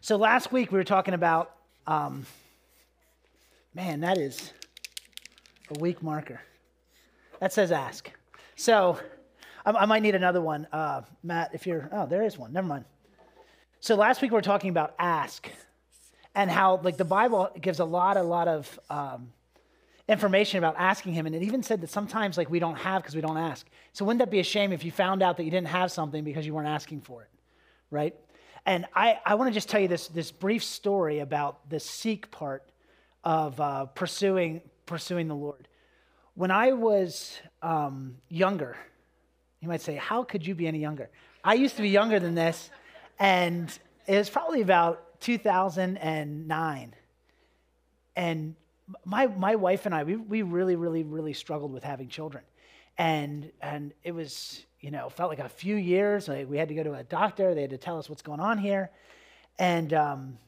So 0.00 0.16
last 0.16 0.52
week 0.52 0.72
we 0.72 0.78
were 0.78 0.84
talking 0.84 1.14
about, 1.14 1.52
um, 1.86 2.26
man, 3.74 4.00
that 4.00 4.18
is 4.18 4.52
a 5.74 5.78
weak 5.78 6.02
marker. 6.02 6.40
That 7.40 7.52
says 7.52 7.72
ask. 7.72 8.10
So 8.56 8.98
I, 9.64 9.70
I 9.70 9.86
might 9.86 10.02
need 10.02 10.14
another 10.14 10.40
one. 10.40 10.66
Uh, 10.72 11.02
Matt, 11.22 11.50
if 11.54 11.66
you're, 11.66 11.88
oh, 11.92 12.06
there 12.06 12.22
is 12.22 12.38
one. 12.38 12.52
Never 12.52 12.66
mind. 12.66 12.84
So 13.80 13.94
last 13.94 14.22
week 14.22 14.30
we 14.30 14.36
were 14.36 14.42
talking 14.42 14.70
about 14.70 14.94
ask 14.98 15.48
and 16.34 16.50
how 16.50 16.80
like 16.82 16.96
the 16.96 17.04
Bible 17.04 17.50
gives 17.60 17.80
a 17.80 17.84
lot, 17.84 18.16
a 18.16 18.22
lot 18.22 18.48
of 18.48 18.80
um, 18.90 19.32
information 20.08 20.58
about 20.58 20.76
asking 20.78 21.14
him. 21.14 21.26
And 21.26 21.34
it 21.34 21.42
even 21.42 21.62
said 21.62 21.80
that 21.80 21.90
sometimes 21.90 22.36
like 22.36 22.50
we 22.50 22.58
don't 22.58 22.76
have 22.76 23.02
because 23.02 23.14
we 23.14 23.20
don't 23.20 23.38
ask. 23.38 23.66
So 23.92 24.04
wouldn't 24.04 24.20
that 24.20 24.30
be 24.30 24.40
a 24.40 24.44
shame 24.44 24.72
if 24.72 24.84
you 24.84 24.92
found 24.92 25.22
out 25.22 25.36
that 25.38 25.44
you 25.44 25.50
didn't 25.50 25.68
have 25.68 25.90
something 25.90 26.22
because 26.22 26.46
you 26.46 26.54
weren't 26.54 26.68
asking 26.68 27.00
for 27.00 27.22
it, 27.22 27.28
right? 27.90 28.14
And 28.66 28.84
I, 28.94 29.20
I 29.24 29.36
want 29.36 29.48
to 29.48 29.54
just 29.54 29.68
tell 29.68 29.80
you 29.80 29.86
this, 29.86 30.08
this 30.08 30.32
brief 30.32 30.64
story 30.64 31.20
about 31.20 31.70
the 31.70 31.78
seek 31.78 32.30
part 32.32 32.68
of 33.22 33.60
uh, 33.60 33.86
pursuing, 33.86 34.60
pursuing 34.86 35.28
the 35.28 35.36
Lord. 35.36 35.68
When 36.34 36.50
I 36.50 36.72
was 36.72 37.38
um, 37.62 38.16
younger, 38.28 38.76
you 39.60 39.68
might 39.68 39.80
say, 39.80 39.94
How 39.94 40.24
could 40.24 40.44
you 40.44 40.56
be 40.56 40.66
any 40.66 40.80
younger? 40.80 41.08
I 41.44 41.54
used 41.54 41.76
to 41.76 41.82
be 41.82 41.90
younger 41.90 42.18
than 42.18 42.34
this, 42.34 42.70
and 43.20 43.70
it 44.06 44.18
was 44.18 44.28
probably 44.28 44.62
about 44.62 45.20
2009. 45.20 46.94
And 48.16 48.54
my, 49.04 49.26
my 49.28 49.54
wife 49.54 49.86
and 49.86 49.94
I, 49.94 50.02
we, 50.02 50.16
we 50.16 50.42
really, 50.42 50.74
really, 50.74 51.04
really 51.04 51.34
struggled 51.34 51.72
with 51.72 51.84
having 51.84 52.08
children. 52.08 52.42
And, 52.98 53.52
and 53.62 53.92
it 54.02 54.12
was, 54.12 54.65
you 54.80 54.90
know, 54.90 55.08
felt 55.08 55.30
like 55.30 55.38
a 55.38 55.48
few 55.48 55.76
years. 55.76 56.28
Like 56.28 56.48
we 56.48 56.58
had 56.58 56.68
to 56.68 56.74
go 56.74 56.82
to 56.82 56.94
a 56.94 57.02
doctor, 57.02 57.54
they 57.54 57.62
had 57.62 57.70
to 57.70 57.78
tell 57.78 57.98
us 57.98 58.08
what's 58.08 58.22
going 58.22 58.40
on 58.40 58.58
here. 58.58 58.90
And 59.58 59.92
um, 59.92 60.38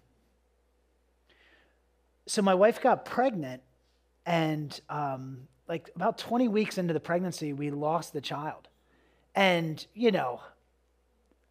so 2.27 2.43
my 2.43 2.55
wife 2.55 2.83
got 2.83 3.05
pregnant, 3.05 3.62
and 4.27 4.79
um, 4.91 5.48
like 5.67 5.91
about 5.97 6.19
20 6.19 6.48
weeks 6.48 6.79
into 6.79 6.93
the 6.93 7.01
pregnancy, 7.01 7.53
we 7.53 7.70
lost 7.70 8.12
the 8.12 8.20
child. 8.20 8.69
And, 9.35 9.85
you 9.95 10.11
know, 10.11 10.41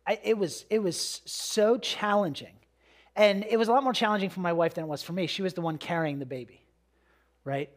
I, 0.06 0.20
it, 0.24 0.38
was, 0.38 0.66
it 0.70 0.80
was 0.80 1.22
so 1.26 1.78
challenging. 1.78 2.54
And 3.16 3.46
it 3.50 3.58
was 3.58 3.68
a 3.68 3.72
lot 3.72 3.84
more 3.84 3.94
challenging 3.94 4.30
for 4.30 4.42
my 4.42 4.54
wife 4.54 4.76
than 4.76 4.84
it 4.84 4.88
was 4.88 5.02
for 5.02 5.14
me. 5.14 5.26
She 5.26 5.42
was 5.42 5.54
the 5.54 5.62
one 5.62 5.78
carrying 5.78 6.20
the 6.20 6.26
baby, 6.26 6.62
right? 7.44 7.70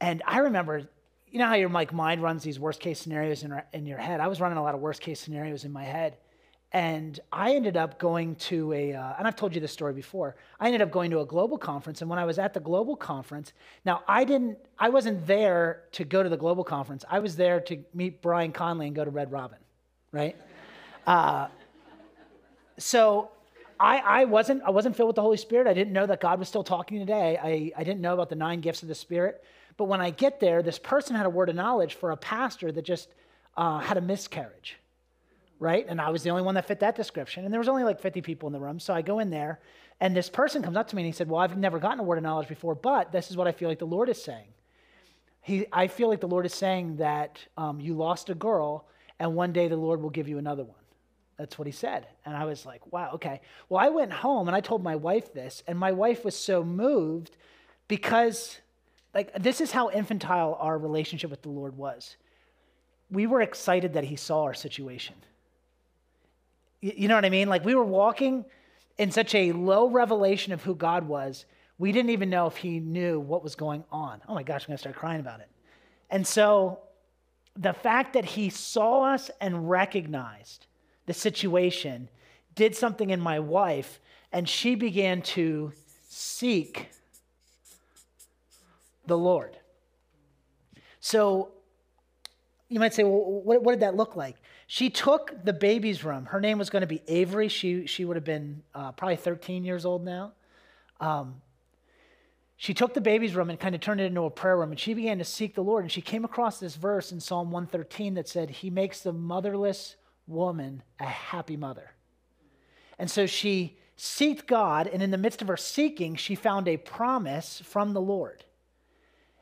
And 0.00 0.22
I 0.26 0.38
remember, 0.38 0.88
you 1.30 1.38
know 1.38 1.46
how 1.46 1.54
your 1.54 1.68
like, 1.68 1.92
mind 1.92 2.22
runs 2.22 2.42
these 2.42 2.58
worst 2.58 2.80
case 2.80 3.00
scenarios 3.00 3.42
in, 3.42 3.60
in 3.72 3.86
your 3.86 3.98
head? 3.98 4.20
I 4.20 4.28
was 4.28 4.40
running 4.40 4.58
a 4.58 4.62
lot 4.62 4.74
of 4.74 4.80
worst 4.80 5.00
case 5.00 5.20
scenarios 5.20 5.64
in 5.64 5.72
my 5.72 5.84
head. 5.84 6.16
And 6.72 7.18
I 7.32 7.54
ended 7.54 7.76
up 7.76 7.98
going 7.98 8.34
to 8.36 8.72
a, 8.72 8.92
uh, 8.92 9.14
and 9.18 9.26
I've 9.26 9.36
told 9.36 9.54
you 9.54 9.60
this 9.60 9.72
story 9.72 9.92
before. 9.92 10.36
I 10.58 10.66
ended 10.66 10.82
up 10.82 10.90
going 10.90 11.10
to 11.12 11.20
a 11.20 11.24
global 11.24 11.58
conference, 11.58 12.00
and 12.00 12.10
when 12.10 12.18
I 12.18 12.24
was 12.24 12.38
at 12.38 12.54
the 12.54 12.60
global 12.60 12.96
conference, 12.96 13.52
now 13.84 14.02
I 14.08 14.24
didn't, 14.24 14.58
I 14.78 14.88
wasn't 14.88 15.26
there 15.26 15.84
to 15.92 16.04
go 16.04 16.22
to 16.22 16.28
the 16.28 16.36
global 16.36 16.64
conference. 16.64 17.04
I 17.08 17.20
was 17.20 17.36
there 17.36 17.60
to 17.60 17.84
meet 17.94 18.20
Brian 18.20 18.52
Conley 18.52 18.88
and 18.88 18.96
go 18.96 19.04
to 19.04 19.10
Red 19.10 19.32
Robin, 19.32 19.58
right? 20.12 20.36
Uh, 21.06 21.46
so 22.78 23.30
I, 23.78 23.98
I 23.98 24.24
wasn't, 24.24 24.62
I 24.64 24.70
wasn't 24.70 24.96
filled 24.96 25.06
with 25.08 25.16
the 25.16 25.22
Holy 25.22 25.36
Spirit. 25.36 25.68
I 25.68 25.72
didn't 25.72 25.92
know 25.92 26.04
that 26.04 26.20
God 26.20 26.40
was 26.40 26.48
still 26.48 26.64
talking 26.64 26.98
today. 26.98 27.38
I, 27.40 27.80
I 27.80 27.84
didn't 27.84 28.00
know 28.00 28.12
about 28.12 28.28
the 28.28 28.34
nine 28.34 28.60
gifts 28.60 28.82
of 28.82 28.88
the 28.88 28.94
Spirit. 28.96 29.44
But 29.76 29.84
when 29.84 30.00
I 30.00 30.10
get 30.10 30.40
there, 30.40 30.62
this 30.62 30.78
person 30.78 31.16
had 31.16 31.26
a 31.26 31.30
word 31.30 31.48
of 31.48 31.56
knowledge 31.56 31.94
for 31.94 32.10
a 32.10 32.16
pastor 32.16 32.72
that 32.72 32.82
just 32.82 33.08
uh, 33.56 33.78
had 33.78 33.96
a 33.96 34.00
miscarriage 34.00 34.78
right? 35.58 35.86
And 35.88 36.00
I 36.00 36.10
was 36.10 36.22
the 36.22 36.30
only 36.30 36.42
one 36.42 36.54
that 36.56 36.66
fit 36.66 36.80
that 36.80 36.96
description. 36.96 37.44
And 37.44 37.52
there 37.52 37.60
was 37.60 37.68
only 37.68 37.84
like 37.84 38.00
50 38.00 38.20
people 38.22 38.46
in 38.46 38.52
the 38.52 38.60
room. 38.60 38.78
So 38.78 38.94
I 38.94 39.02
go 39.02 39.18
in 39.18 39.30
there, 39.30 39.60
and 40.00 40.14
this 40.14 40.28
person 40.28 40.62
comes 40.62 40.76
up 40.76 40.88
to 40.88 40.96
me 40.96 41.02
and 41.02 41.06
he 41.06 41.12
said, 41.12 41.28
Well, 41.28 41.40
I've 41.40 41.56
never 41.56 41.78
gotten 41.78 42.00
a 42.00 42.02
word 42.02 42.18
of 42.18 42.24
knowledge 42.24 42.48
before, 42.48 42.74
but 42.74 43.12
this 43.12 43.30
is 43.30 43.36
what 43.36 43.46
I 43.46 43.52
feel 43.52 43.68
like 43.68 43.78
the 43.78 43.86
Lord 43.86 44.08
is 44.08 44.22
saying. 44.22 44.48
He, 45.40 45.66
I 45.72 45.86
feel 45.86 46.08
like 46.08 46.20
the 46.20 46.28
Lord 46.28 46.44
is 46.44 46.54
saying 46.54 46.96
that 46.96 47.38
um, 47.56 47.80
you 47.80 47.94
lost 47.94 48.30
a 48.30 48.34
girl, 48.34 48.86
and 49.18 49.34
one 49.34 49.52
day 49.52 49.68
the 49.68 49.76
Lord 49.76 50.02
will 50.02 50.10
give 50.10 50.28
you 50.28 50.38
another 50.38 50.64
one. 50.64 50.76
That's 51.38 51.58
what 51.58 51.66
he 51.66 51.72
said. 51.72 52.06
And 52.24 52.36
I 52.36 52.44
was 52.44 52.66
like, 52.66 52.92
wow, 52.92 53.12
okay. 53.14 53.40
Well, 53.68 53.82
I 53.82 53.90
went 53.90 54.12
home 54.12 54.48
and 54.48 54.56
I 54.56 54.60
told 54.60 54.82
my 54.82 54.96
wife 54.96 55.32
this, 55.32 55.62
and 55.66 55.78
my 55.78 55.92
wife 55.92 56.24
was 56.24 56.36
so 56.36 56.64
moved 56.64 57.36
because, 57.88 58.58
like, 59.16 59.42
this 59.42 59.60
is 59.60 59.72
how 59.72 59.90
infantile 59.90 60.56
our 60.60 60.78
relationship 60.78 61.30
with 61.30 61.42
the 61.42 61.48
Lord 61.48 61.76
was. 61.76 62.16
We 63.10 63.26
were 63.26 63.40
excited 63.40 63.94
that 63.94 64.04
he 64.04 64.14
saw 64.14 64.42
our 64.44 64.54
situation 64.54 65.16
you 66.94 67.08
know 67.08 67.14
what 67.14 67.24
I 67.24 67.30
mean? 67.30 67.48
Like 67.48 67.64
we 67.64 67.74
were 67.74 67.84
walking 67.84 68.44
in 68.98 69.10
such 69.10 69.34
a 69.34 69.52
low 69.52 69.88
revelation 69.88 70.52
of 70.52 70.62
who 70.62 70.74
God 70.74 71.06
was, 71.06 71.44
we 71.78 71.92
didn't 71.92 72.10
even 72.10 72.30
know 72.30 72.46
if 72.46 72.56
he 72.56 72.80
knew 72.80 73.20
what 73.20 73.42
was 73.42 73.54
going 73.54 73.84
on. 73.90 74.22
Oh 74.28 74.34
my 74.34 74.42
gosh, 74.42 74.62
I'm 74.62 74.68
going 74.68 74.76
to 74.76 74.80
start 74.80 74.96
crying 74.96 75.20
about 75.20 75.40
it. 75.40 75.48
And 76.08 76.26
so 76.26 76.80
the 77.56 77.72
fact 77.74 78.14
that 78.14 78.24
he 78.24 78.48
saw 78.48 79.02
us 79.02 79.30
and 79.40 79.68
recognized 79.68 80.66
the 81.04 81.12
situation 81.12 82.08
did 82.54 82.74
something 82.74 83.10
in 83.10 83.20
my 83.20 83.38
wife, 83.38 84.00
and 84.32 84.48
she 84.48 84.74
began 84.74 85.20
to 85.20 85.72
seek 86.08 86.88
the 89.06 89.18
Lord. 89.18 89.56
So 91.00 91.52
you 92.68 92.80
might 92.80 92.94
say, 92.94 93.04
well, 93.04 93.42
what, 93.42 93.62
what 93.62 93.72
did 93.72 93.80
that 93.80 93.96
look 93.96 94.16
like? 94.16 94.36
She 94.66 94.90
took 94.90 95.44
the 95.44 95.52
baby's 95.52 96.04
room. 96.04 96.26
Her 96.26 96.40
name 96.40 96.58
was 96.58 96.70
going 96.70 96.80
to 96.80 96.86
be 96.86 97.02
Avery. 97.06 97.48
She, 97.48 97.86
she 97.86 98.04
would 98.04 98.16
have 98.16 98.24
been 98.24 98.62
uh, 98.74 98.92
probably 98.92 99.16
13 99.16 99.64
years 99.64 99.84
old 99.84 100.04
now. 100.04 100.32
Um, 101.00 101.40
she 102.56 102.74
took 102.74 102.94
the 102.94 103.00
baby's 103.00 103.34
room 103.36 103.50
and 103.50 103.60
kind 103.60 103.74
of 103.74 103.80
turned 103.80 104.00
it 104.00 104.06
into 104.06 104.22
a 104.22 104.30
prayer 104.30 104.56
room, 104.56 104.70
and 104.70 104.80
she 104.80 104.94
began 104.94 105.18
to 105.18 105.24
seek 105.24 105.54
the 105.54 105.62
Lord. 105.62 105.84
And 105.84 105.92
she 105.92 106.00
came 106.00 106.24
across 106.24 106.58
this 106.58 106.74
verse 106.74 107.12
in 107.12 107.20
Psalm 107.20 107.50
113 107.50 108.14
that 108.14 108.28
said, 108.28 108.50
He 108.50 108.70
makes 108.70 109.00
the 109.00 109.12
motherless 109.12 109.96
woman 110.26 110.82
a 110.98 111.04
happy 111.04 111.56
mother. 111.56 111.92
And 112.98 113.10
so 113.10 113.26
she 113.26 113.76
seeked 113.98 114.46
God, 114.46 114.86
and 114.86 115.02
in 115.02 115.10
the 115.10 115.18
midst 115.18 115.42
of 115.42 115.48
her 115.48 115.56
seeking, 115.56 116.16
she 116.16 116.34
found 116.34 116.66
a 116.66 116.78
promise 116.78 117.60
from 117.64 117.92
the 117.92 118.00
Lord. 118.00 118.44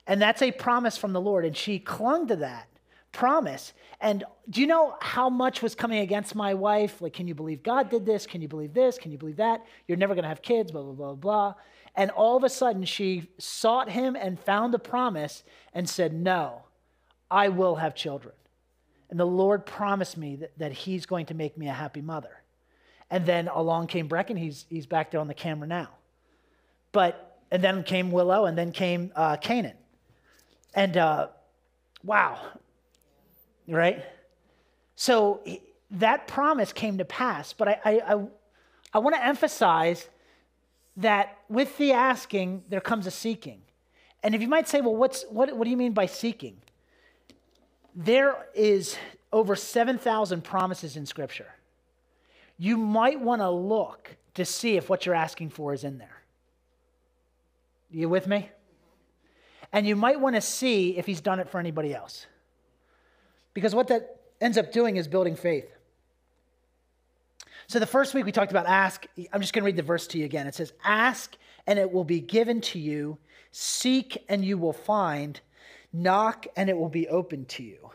And 0.06 0.20
that's 0.20 0.42
a 0.42 0.53
promise 0.53 0.97
from 0.97 1.12
the 1.12 1.20
Lord, 1.20 1.44
and 1.44 1.56
she 1.56 1.78
clung 1.78 2.26
to 2.28 2.37
that 2.37 2.69
promise. 3.15 3.72
And 4.00 4.25
do 4.50 4.60
you 4.60 4.66
know 4.66 4.97
how 5.00 5.31
much 5.31 5.62
was 5.62 5.75
coming 5.75 6.00
against 6.00 6.34
my 6.34 6.53
wife? 6.53 7.00
Like, 7.00 7.15
can 7.15 7.26
you 7.26 7.34
believe 7.34 7.62
God 7.62 7.88
did 7.88 8.04
this? 8.04 8.26
Can 8.26 8.43
you 8.43 8.48
believe 8.48 8.75
this? 8.75 8.98
Can 8.98 9.12
you 9.12 9.16
believe 9.16 9.37
that? 9.37 9.64
You're 9.87 9.97
never 9.97 10.14
going 10.14 10.25
to 10.25 10.28
have 10.28 10.43
kids, 10.43 10.72
blah, 10.72 10.82
blah, 10.82 10.93
blah, 10.93 11.14
blah. 11.14 11.54
And 11.94 12.10
all 12.10 12.37
of 12.37 12.44
a 12.44 12.48
sudden, 12.48 12.84
she 12.84 13.31
sought 13.38 13.88
him 13.88 14.16
and 14.16 14.38
found 14.38 14.75
the 14.75 14.78
promise 14.78 15.44
and 15.72 15.88
said, 15.88 16.12
No, 16.12 16.64
I 17.31 17.48
will 17.48 17.76
have 17.76 17.94
children. 17.94 18.34
And 19.10 19.19
the 19.19 19.25
Lord 19.25 19.64
promised 19.64 20.16
me 20.16 20.37
that, 20.37 20.59
that 20.59 20.72
he's 20.72 21.06
going 21.06 21.26
to 21.26 21.34
make 21.34 21.56
me 21.56 21.69
a 21.69 21.72
happy 21.72 22.03
mother. 22.03 22.43
And 23.10 23.25
then 23.25 23.47
along 23.47 23.87
came 23.87 24.09
Brecken. 24.09 24.37
He's, 24.37 24.66
he's 24.69 24.87
back 24.87 25.12
there 25.12 25.20
on 25.20 25.28
the 25.28 25.34
camera 25.34 25.69
now. 25.69 25.91
But, 26.91 27.38
and 27.53 27.62
then 27.62 27.84
came 27.84 28.10
Willow, 28.10 28.47
and 28.47 28.59
then 28.59 28.72
came 28.72 29.12
uh, 29.14 29.37
Canaan. 29.37 29.76
And 30.75 30.97
uh, 30.97 31.29
wow, 32.03 32.39
right? 33.69 34.05
So 34.97 35.41
that 35.93 36.27
promise 36.27 36.73
came 36.73 36.99
to 36.99 37.05
pass, 37.05 37.53
but 37.53 37.69
I, 37.69 37.81
I, 37.85 38.15
I, 38.15 38.25
I 38.95 38.99
want 38.99 39.17
to 39.17 39.25
emphasize 39.25 40.09
that 40.97 41.39
with 41.49 41.77
the 41.79 41.93
asking, 41.93 42.65
there 42.69 42.81
comes 42.81 43.07
a 43.07 43.11
seeking. 43.11 43.62
And 44.23 44.35
if 44.35 44.41
you 44.41 44.49
might 44.49 44.69
say, 44.69 44.81
well, 44.81 44.97
what's, 44.97 45.25
what, 45.25 45.55
what 45.57 45.65
do 45.65 45.71
you 45.71 45.77
mean 45.77 45.93
by 45.93 46.07
seeking? 46.07 46.57
There 47.95 48.47
is 48.55 48.97
over 49.33 49.56
7,000 49.56 50.43
promises 50.43 50.97
in 50.97 51.06
Scripture. 51.06 51.55
You 52.56 52.77
might 52.77 53.21
want 53.21 53.43
to 53.43 53.51
look 53.51 54.17
to 54.35 54.45
see 54.45 54.77
if 54.77 54.89
what 54.89 55.06
you're 55.06 55.15
asking 55.15 55.50
for 55.50 55.75
is 55.75 55.85
in 55.85 55.99
there. 55.99 56.23
You 57.91 58.09
with 58.09 58.27
me? 58.27 58.50
And 59.75 59.88
you 59.88 59.97
might 59.97 60.21
want 60.21 60.37
to 60.37 60.41
see 60.41 60.97
if 60.97 61.05
he's 61.05 61.21
done 61.21 61.41
it 61.41 61.50
for 61.50 61.59
anybody 61.59 61.93
else. 61.93 62.26
Because 63.55 63.75
what 63.75 63.88
that 63.88 64.21
ends 64.41 64.56
up 64.56 64.71
doing 64.71 64.97
is 64.97 65.09
building 65.09 65.35
faith. 65.35 65.69
So 67.67 67.81
the 67.81 67.87
first 67.87 68.15
week 68.15 68.25
we 68.25 68.31
talked 68.31 68.53
about 68.53 68.67
ask. 68.67 69.05
I'm 69.32 69.41
just 69.41 69.53
going 69.53 69.62
to 69.62 69.67
read 69.67 69.76
the 69.76 69.82
verse 69.82 70.06
to 70.09 70.19
you 70.19 70.26
again. 70.26 70.47
It 70.47 70.55
says, 70.55 70.73
Ask 70.85 71.37
and 71.67 71.76
it 71.76 71.91
will 71.91 72.05
be 72.05 72.21
given 72.21 72.61
to 72.61 72.79
you, 72.79 73.19
seek 73.50 74.25
and 74.29 74.44
you 74.44 74.59
will 74.59 74.73
find, 74.73 75.41
knock 75.93 76.47
and 76.56 76.70
it 76.70 76.77
will 76.77 76.88
be 76.88 77.09
open 77.09 77.44
to 77.47 77.65
you. 77.65 77.91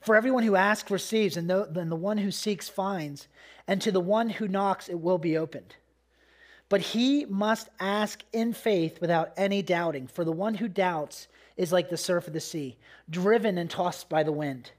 For 0.00 0.14
everyone 0.14 0.44
who 0.44 0.54
asks 0.54 0.88
receives, 0.88 1.36
and 1.36 1.50
then 1.50 1.88
the 1.88 1.96
one 1.96 2.18
who 2.18 2.30
seeks 2.30 2.68
finds, 2.68 3.26
and 3.66 3.82
to 3.82 3.90
the 3.90 4.00
one 4.00 4.28
who 4.30 4.46
knocks 4.46 4.88
it 4.88 5.00
will 5.00 5.18
be 5.18 5.36
opened. 5.36 5.74
But 6.68 6.80
he 6.80 7.24
must 7.24 7.68
ask 7.80 8.22
in 8.32 8.52
faith 8.52 9.00
without 9.00 9.32
any 9.36 9.62
doubting, 9.62 10.06
for 10.06 10.24
the 10.24 10.32
one 10.32 10.54
who 10.54 10.68
doubts 10.68 11.28
is 11.56 11.72
like 11.72 11.88
the 11.88 11.96
surf 11.96 12.26
of 12.26 12.34
the 12.34 12.40
sea, 12.40 12.76
driven 13.08 13.58
and 13.58 13.70
tossed 13.70 14.08
by 14.08 14.22
the 14.22 14.32
wind. 14.32 14.72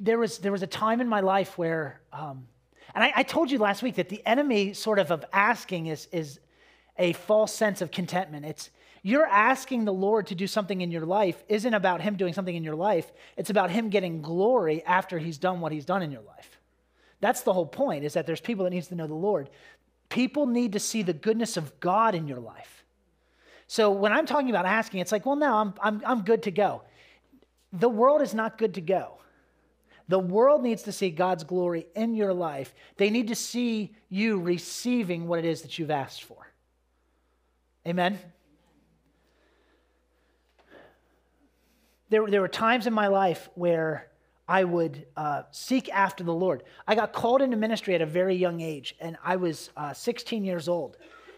there 0.00 0.18
was 0.18 0.38
there 0.38 0.52
was 0.52 0.62
a 0.62 0.66
time 0.66 1.00
in 1.00 1.08
my 1.08 1.20
life 1.20 1.56
where, 1.56 2.00
um, 2.12 2.46
and 2.94 3.02
I, 3.04 3.12
I 3.16 3.22
told 3.22 3.50
you 3.50 3.58
last 3.58 3.82
week 3.82 3.96
that 3.96 4.08
the 4.08 4.24
enemy 4.26 4.72
sort 4.72 4.98
of 4.98 5.10
of 5.10 5.24
asking 5.32 5.86
is 5.86 6.08
is 6.12 6.40
a 6.98 7.12
false 7.14 7.52
sense 7.54 7.80
of 7.80 7.90
contentment. 7.90 8.44
It's 8.44 8.70
you're 9.02 9.26
asking 9.26 9.84
the 9.84 9.92
Lord 9.92 10.28
to 10.28 10.34
do 10.34 10.46
something 10.46 10.80
in 10.80 10.90
your 10.90 11.04
life 11.04 11.42
isn't 11.48 11.74
about 11.74 12.00
him 12.00 12.16
doing 12.16 12.32
something 12.32 12.54
in 12.54 12.64
your 12.64 12.74
life. 12.74 13.12
It's 13.36 13.50
about 13.50 13.70
him 13.70 13.90
getting 13.90 14.22
glory 14.22 14.82
after 14.84 15.18
he's 15.18 15.38
done 15.38 15.60
what 15.60 15.72
he's 15.72 15.84
done 15.84 16.02
in 16.02 16.10
your 16.10 16.22
life. 16.22 16.58
That's 17.24 17.40
the 17.40 17.54
whole 17.54 17.64
point 17.64 18.04
is 18.04 18.12
that 18.12 18.26
there's 18.26 18.42
people 18.42 18.64
that 18.64 18.70
needs 18.70 18.88
to 18.88 18.94
know 18.94 19.06
the 19.06 19.14
Lord. 19.14 19.48
People 20.10 20.44
need 20.44 20.72
to 20.72 20.78
see 20.78 21.02
the 21.02 21.14
goodness 21.14 21.56
of 21.56 21.80
God 21.80 22.14
in 22.14 22.28
your 22.28 22.38
life. 22.38 22.84
So 23.66 23.90
when 23.92 24.12
I'm 24.12 24.26
talking 24.26 24.50
about 24.50 24.66
asking, 24.66 25.00
it's 25.00 25.10
like, 25.10 25.24
well, 25.24 25.34
no, 25.34 25.54
I'm, 25.54 25.74
I'm, 25.80 26.02
I'm 26.04 26.20
good 26.20 26.42
to 26.42 26.50
go. 26.50 26.82
The 27.72 27.88
world 27.88 28.20
is 28.20 28.34
not 28.34 28.58
good 28.58 28.74
to 28.74 28.82
go. 28.82 29.20
The 30.06 30.18
world 30.18 30.62
needs 30.62 30.82
to 30.82 30.92
see 30.92 31.08
God's 31.08 31.44
glory 31.44 31.86
in 31.96 32.14
your 32.14 32.34
life. 32.34 32.74
They 32.98 33.08
need 33.08 33.28
to 33.28 33.34
see 33.34 33.96
you 34.10 34.38
receiving 34.38 35.26
what 35.26 35.38
it 35.38 35.46
is 35.46 35.62
that 35.62 35.78
you've 35.78 35.90
asked 35.90 36.24
for. 36.24 36.52
Amen? 37.88 38.18
There, 42.10 42.26
there 42.26 42.42
were 42.42 42.48
times 42.48 42.86
in 42.86 42.92
my 42.92 43.06
life 43.06 43.48
where 43.54 44.10
I 44.48 44.64
would 44.64 45.06
uh, 45.16 45.42
seek 45.50 45.88
after 45.88 46.22
the 46.22 46.34
Lord. 46.34 46.64
I 46.86 46.94
got 46.94 47.12
called 47.12 47.40
into 47.40 47.56
ministry 47.56 47.94
at 47.94 48.02
a 48.02 48.06
very 48.06 48.34
young 48.36 48.60
age, 48.60 48.94
and 49.00 49.16
I 49.24 49.36
was 49.36 49.70
uh, 49.76 49.94
16 49.94 50.44
years 50.44 50.68
old. 50.68 50.96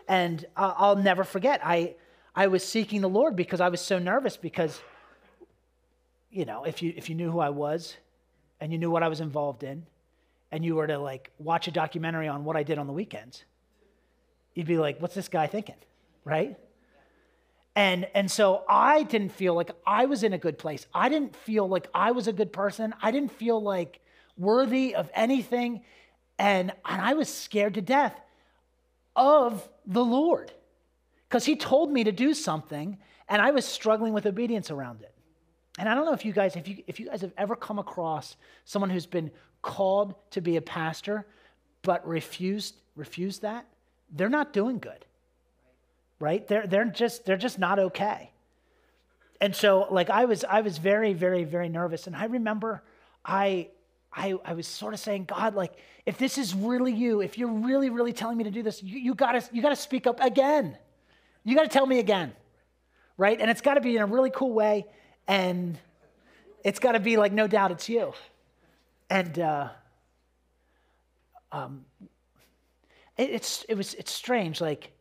And 0.09 0.45
uh, 0.57 0.75
I'll 0.77 0.97
never 0.97 1.25
forget, 1.25 1.61
I, 1.65 1.95
I 2.35 2.49
was 2.49 2.65
seeking 2.65 3.01
the 3.01 3.09
Lord 3.09 3.37
because 3.37 3.61
I 3.61 3.69
was 3.69 3.81
so 3.81 3.99
nervous 3.99 4.37
because, 4.37 4.81
you 6.31 6.45
know, 6.45 6.65
if 6.65 6.83
you, 6.83 6.93
if 6.97 7.09
you 7.09 7.15
knew 7.15 7.31
who 7.31 7.39
I 7.39 7.51
was 7.51 7.97
and 8.61 8.73
you 8.73 8.79
knew 8.79 8.91
what 8.91 9.03
I 9.03 9.09
was 9.09 9.21
involved 9.21 9.63
in, 9.63 9.87
and 10.53 10.65
you 10.65 10.77
were 10.77 10.87
to 10.87 10.99
like 10.99 11.31
watch 11.39 11.69
a 11.69 11.71
documentary 11.71 12.29
on 12.29 12.45
what 12.45 12.57
I 12.57 12.63
did 12.63 12.79
on 12.79 12.87
the 12.87 12.93
weekends, 12.93 13.45
you'd 14.55 14.67
be 14.67 14.79
like, 14.79 15.01
what's 15.01 15.15
this 15.15 15.29
guy 15.29 15.47
thinking? 15.47 15.75
Right? 16.25 16.57
And, 17.77 18.09
and 18.15 18.31
so 18.31 18.65
I 18.67 19.03
didn't 19.03 19.33
feel 19.33 19.55
like 19.55 19.71
I 19.87 20.07
was 20.07 20.23
in 20.23 20.33
a 20.33 20.39
good 20.39 20.57
place. 20.57 20.87
I 20.95 21.11
didn't 21.11 21.37
feel 21.37 21.69
like 21.69 21.89
I 21.95 22.13
was 22.13 22.27
a 22.27 22.33
good 22.33 22.51
person. 22.51 22.95
I 23.03 23.11
didn't 23.11 23.33
feel 23.33 23.63
like 23.63 24.01
worthy 24.39 24.95
of 24.95 25.11
anything. 25.15 25.83
And, 26.39 26.73
and 26.87 27.03
I 27.03 27.13
was 27.13 27.29
scared 27.29 27.75
to 27.75 27.83
death 27.83 28.19
of 29.15 29.69
the 29.85 30.03
Lord 30.03 30.53
because 31.29 31.45
he 31.45 31.55
told 31.55 31.93
me 31.93 32.03
to 32.05 32.13
do 32.13 32.33
something 32.33 32.97
and 33.29 33.43
I 33.43 33.51
was 33.51 33.67
struggling 33.67 34.15
with 34.15 34.25
obedience 34.25 34.71
around 34.71 35.03
it. 35.03 35.13
And 35.79 35.87
I 35.87 35.95
don't 35.95 36.07
know 36.07 36.15
if 36.15 36.25
you 36.25 36.33
guys, 36.33 36.57
if 36.57 36.67
you, 36.67 36.83
if 36.87 36.99
you 36.99 37.07
guys 37.07 37.21
have 37.21 37.35
ever 37.37 37.55
come 37.55 37.79
across 37.79 38.37
someone 38.65 38.89
who's 38.89 39.05
been 39.05 39.31
called 39.61 40.15
to 40.31 40.41
be 40.41 40.57
a 40.57 40.63
pastor 40.63 41.27
but 41.83 42.07
refused, 42.09 42.77
refused 42.95 43.43
that, 43.43 43.67
they're 44.11 44.31
not 44.31 44.55
doing 44.55 44.79
good 44.79 45.05
right? 46.19 46.47
They're, 46.47 46.67
they're, 46.67 46.85
just, 46.85 47.25
they're 47.25 47.37
just 47.37 47.59
not 47.59 47.79
okay. 47.79 48.31
And 49.41 49.55
so, 49.55 49.87
like, 49.91 50.09
I 50.11 50.25
was, 50.25 50.45
I 50.45 50.63
was 50.63 50.79
very, 50.79 51.13
very, 51.13 51.45
very 51.45 51.69
nervous. 51.69 52.07
And 52.07 52.17
I 52.17 52.25
remember 52.25 52.83
I, 53.25 53.69
I, 54.13 54.35
I 54.45 54.55
was 54.55 54.67
sort 54.67 54.95
of 54.95 55.01
saying, 55.01 55.27
God, 55.27 55.55
like, 55.55 55.75
if 56.07 56.17
this 56.17 56.39
is 56.39 56.55
really 56.55 56.93
you, 56.93 57.21
if 57.21 57.37
you're 57.37 57.51
really, 57.51 57.91
really 57.91 58.13
telling 58.13 58.39
me 58.39 58.45
to 58.45 58.51
do 58.51 58.63
this, 58.63 58.83
you, 58.83 58.99
you 58.99 59.15
gotta, 59.15 59.43
you 59.53 59.61
gotta 59.61 59.77
speak 59.77 60.07
up 60.07 60.21
again. 60.21 60.79
You 61.45 61.55
gotta 61.55 61.69
tell 61.69 61.87
me 61.87 61.99
again, 61.99 62.33
right? 63.19 63.39
And 63.39 63.51
it's 63.51 63.61
gotta 63.61 63.81
be 63.81 63.97
in 63.97 64.03
a 64.03 64.07
really 64.07 64.31
cool 64.31 64.53
way. 64.53 64.87
And 65.29 65.79
it's 66.65 66.79
gotta 66.79 67.01
be 67.01 67.19
like, 67.19 67.33
no 67.33 67.47
doubt 67.47 67.73
it's 67.73 67.89
you. 67.89 68.15
And, 69.11 69.39
uh, 69.39 69.69
um, 71.53 71.85
it, 73.19 73.31
it's, 73.31 73.65
it 73.69 73.75
was, 73.75 73.95
it's 73.95 74.13
strange. 74.13 74.61
Like, 74.61 74.93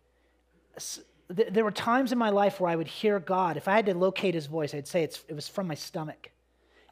there 1.28 1.64
were 1.64 1.72
times 1.72 2.12
in 2.12 2.18
my 2.18 2.30
life 2.30 2.60
where 2.60 2.70
I 2.70 2.76
would 2.76 2.88
hear 2.88 3.20
God. 3.20 3.58
If 3.58 3.68
I 3.68 3.76
had 3.76 3.86
to 3.88 3.96
locate 3.96 4.34
his 4.34 4.46
voice, 4.46 4.74
I'd 4.74 4.88
say 4.88 5.04
it 5.04 5.24
was 5.34 5.48
from 5.48 5.68
my 5.68 5.76
stomach. 5.76 6.32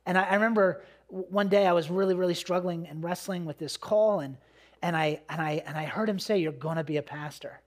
And 0.05 0.17
I, 0.17 0.23
I, 0.23 0.33
remember 0.33 0.83
one 1.07 1.49
day 1.49 1.67
I 1.67 1.73
was 1.73 1.89
really, 1.89 2.15
really 2.15 2.33
struggling 2.33 2.87
and 2.87 3.03
wrestling 3.03 3.45
with 3.45 3.59
this 3.59 3.77
call, 3.77 4.21
and, 4.21 4.37
and, 4.81 4.97
I, 4.97 5.21
and, 5.29 5.41
I, 5.41 5.63
and 5.65 5.77
I 5.77 5.85
heard 5.85 6.09
him 6.09 6.19
say, 6.19 6.39
You're 6.39 6.51
going 6.51 6.77
to 6.77 6.83
be 6.83 6.97
a 6.97 7.03
pastor. 7.03 7.61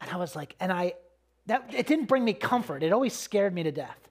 And 0.00 0.10
I 0.10 0.16
was 0.16 0.36
like, 0.36 0.54
and 0.60 0.72
I, 0.72 0.94
that, 1.46 1.72
it 1.74 1.86
didn't 1.86 2.06
bring 2.06 2.24
me 2.24 2.32
comfort. 2.32 2.82
It 2.82 2.92
always 2.92 3.14
scared 3.14 3.54
me 3.54 3.62
to 3.64 3.72
death. 3.72 4.08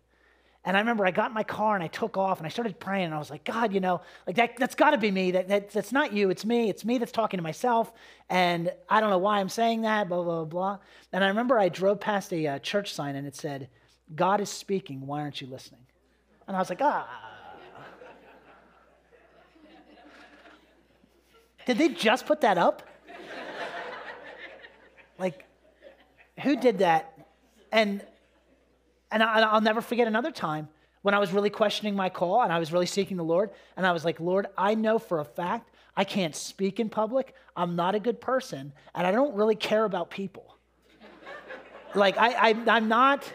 And 0.65 0.77
I 0.77 0.79
remember 0.79 1.05
I 1.05 1.11
got 1.11 1.29
in 1.29 1.33
my 1.33 1.43
car 1.43 1.75
and 1.75 1.83
I 1.83 1.87
took 1.87 2.17
off 2.17 2.37
and 2.37 2.45
I 2.45 2.49
started 2.49 2.79
praying 2.79 3.05
and 3.05 3.13
I 3.13 3.17
was 3.17 3.29
like, 3.29 3.43
God, 3.43 3.73
you 3.73 3.81
know, 3.81 3.99
like 4.25 4.37
that, 4.37 4.55
that's 4.57 4.75
got 4.75 4.91
to 4.91 4.97
be 4.97 5.11
me. 5.11 5.31
That, 5.31 5.49
that, 5.49 5.71
that's 5.71 5.91
not 5.91 6.13
you. 6.13 6.29
It's 6.29 6.45
me. 6.45 6.69
It's 6.69 6.85
me 6.85 6.97
that's 6.97 7.11
talking 7.11 7.37
to 7.37 7.41
myself. 7.41 7.91
And 8.29 8.71
I 8.87 9.01
don't 9.01 9.09
know 9.09 9.17
why 9.17 9.39
I'm 9.39 9.49
saying 9.49 9.81
that, 9.81 10.07
blah, 10.07 10.23
blah, 10.23 10.45
blah. 10.45 10.77
And 11.11 11.21
I 11.21 11.27
remember 11.27 11.59
I 11.59 11.67
drove 11.67 11.99
past 11.99 12.31
a 12.31 12.47
uh, 12.47 12.59
church 12.59 12.93
sign 12.93 13.17
and 13.17 13.27
it 13.27 13.35
said, 13.35 13.67
God 14.15 14.39
is 14.39 14.49
speaking. 14.49 15.05
Why 15.05 15.19
aren't 15.19 15.41
you 15.41 15.47
listening? 15.47 15.81
And 16.47 16.55
I 16.55 16.59
was 16.59 16.69
like, 16.69 16.81
ah. 16.81 17.09
Did 21.65 21.77
they 21.77 21.89
just 21.89 22.25
put 22.25 22.41
that 22.41 22.57
up? 22.57 22.83
like, 25.19 25.45
who 26.41 26.55
did 26.55 26.79
that? 26.79 27.17
And 27.71 28.05
and 29.13 29.21
I, 29.21 29.53
will 29.53 29.61
never 29.61 29.79
forget 29.79 30.07
another 30.07 30.31
time 30.31 30.67
when 31.03 31.13
I 31.13 31.19
was 31.19 31.31
really 31.31 31.51
questioning 31.51 31.95
my 31.95 32.09
call 32.09 32.41
and 32.41 32.51
I 32.51 32.57
was 32.57 32.73
really 32.73 32.87
seeking 32.87 33.15
the 33.15 33.23
Lord. 33.23 33.51
And 33.77 33.85
I 33.85 33.91
was 33.91 34.03
like, 34.03 34.19
Lord, 34.19 34.47
I 34.57 34.73
know 34.73 34.97
for 34.97 35.19
a 35.19 35.25
fact 35.25 35.69
I 35.95 36.03
can't 36.03 36.35
speak 36.35 36.79
in 36.79 36.89
public. 36.89 37.35
I'm 37.55 37.75
not 37.75 37.93
a 37.93 37.99
good 37.99 38.19
person. 38.19 38.73
And 38.95 39.05
I 39.05 39.11
don't 39.11 39.35
really 39.35 39.55
care 39.55 39.85
about 39.85 40.09
people. 40.09 40.57
like, 41.93 42.17
I, 42.17 42.49
I, 42.49 42.77
am 42.77 42.87
not, 42.87 43.31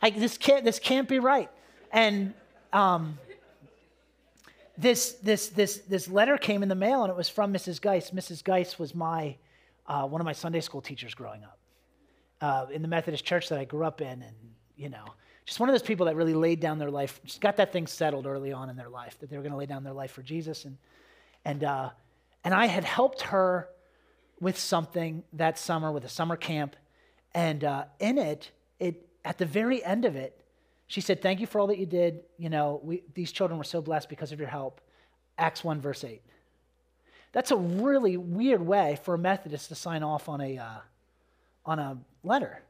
I, 0.00 0.10
this, 0.10 0.38
can't, 0.38 0.64
this 0.64 0.78
can't 0.78 1.06
be 1.06 1.18
right. 1.18 1.50
And 1.92 2.32
um, 2.72 3.18
this, 4.78 5.12
this, 5.22 5.48
this, 5.48 5.78
this 5.88 6.08
letter 6.08 6.38
came 6.38 6.62
in 6.62 6.70
the 6.70 6.74
mail 6.74 7.02
and 7.02 7.10
it 7.10 7.16
was 7.16 7.28
from 7.28 7.52
Mrs. 7.52 7.82
Geis. 7.82 8.12
Mrs. 8.12 8.42
Geis 8.42 8.78
was 8.78 8.94
my, 8.94 9.36
uh, 9.86 10.06
one 10.06 10.22
of 10.22 10.24
my 10.24 10.32
Sunday 10.32 10.60
school 10.60 10.80
teachers 10.80 11.14
growing 11.14 11.44
up 11.44 11.58
uh, 12.40 12.66
in 12.72 12.80
the 12.80 12.88
Methodist 12.88 13.26
church 13.26 13.50
that 13.50 13.58
I 13.58 13.66
grew 13.66 13.84
up 13.84 14.00
in. 14.00 14.22
And 14.22 14.47
you 14.78 14.88
know, 14.88 15.04
just 15.44 15.60
one 15.60 15.68
of 15.68 15.72
those 15.72 15.82
people 15.82 16.06
that 16.06 16.16
really 16.16 16.34
laid 16.34 16.60
down 16.60 16.78
their 16.78 16.90
life, 16.90 17.20
just 17.24 17.40
got 17.40 17.56
that 17.56 17.72
thing 17.72 17.86
settled 17.86 18.26
early 18.26 18.52
on 18.52 18.70
in 18.70 18.76
their 18.76 18.88
life 18.88 19.18
that 19.20 19.28
they 19.30 19.36
were 19.36 19.42
going 19.42 19.52
to 19.52 19.58
lay 19.58 19.66
down 19.66 19.82
their 19.82 19.92
life 19.92 20.12
for 20.12 20.22
Jesus. 20.22 20.64
And, 20.64 20.76
and, 21.44 21.64
uh, 21.64 21.90
and 22.44 22.54
I 22.54 22.66
had 22.66 22.84
helped 22.84 23.22
her 23.22 23.68
with 24.40 24.58
something 24.58 25.24
that 25.32 25.58
summer 25.58 25.90
with 25.90 26.04
a 26.04 26.08
summer 26.08 26.36
camp. 26.36 26.76
And 27.34 27.64
uh, 27.64 27.84
in 27.98 28.18
it, 28.18 28.50
it, 28.78 29.08
at 29.24 29.38
the 29.38 29.46
very 29.46 29.82
end 29.84 30.04
of 30.04 30.16
it, 30.16 30.38
she 30.86 31.00
said, 31.00 31.20
Thank 31.20 31.40
you 31.40 31.46
for 31.46 31.60
all 31.60 31.66
that 31.66 31.78
you 31.78 31.86
did. 31.86 32.20
You 32.38 32.50
know, 32.50 32.80
we, 32.82 33.02
these 33.14 33.32
children 33.32 33.58
were 33.58 33.64
so 33.64 33.82
blessed 33.82 34.08
because 34.08 34.32
of 34.32 34.38
your 34.38 34.48
help. 34.48 34.80
Acts 35.36 35.64
1, 35.64 35.80
verse 35.80 36.04
8. 36.04 36.22
That's 37.32 37.50
a 37.50 37.56
really 37.56 38.16
weird 38.16 38.62
way 38.62 38.98
for 39.02 39.14
a 39.14 39.18
Methodist 39.18 39.68
to 39.68 39.74
sign 39.74 40.02
off 40.02 40.28
on 40.28 40.40
a, 40.40 40.58
uh, 40.58 40.78
on 41.66 41.78
a 41.78 41.98
letter 42.22 42.62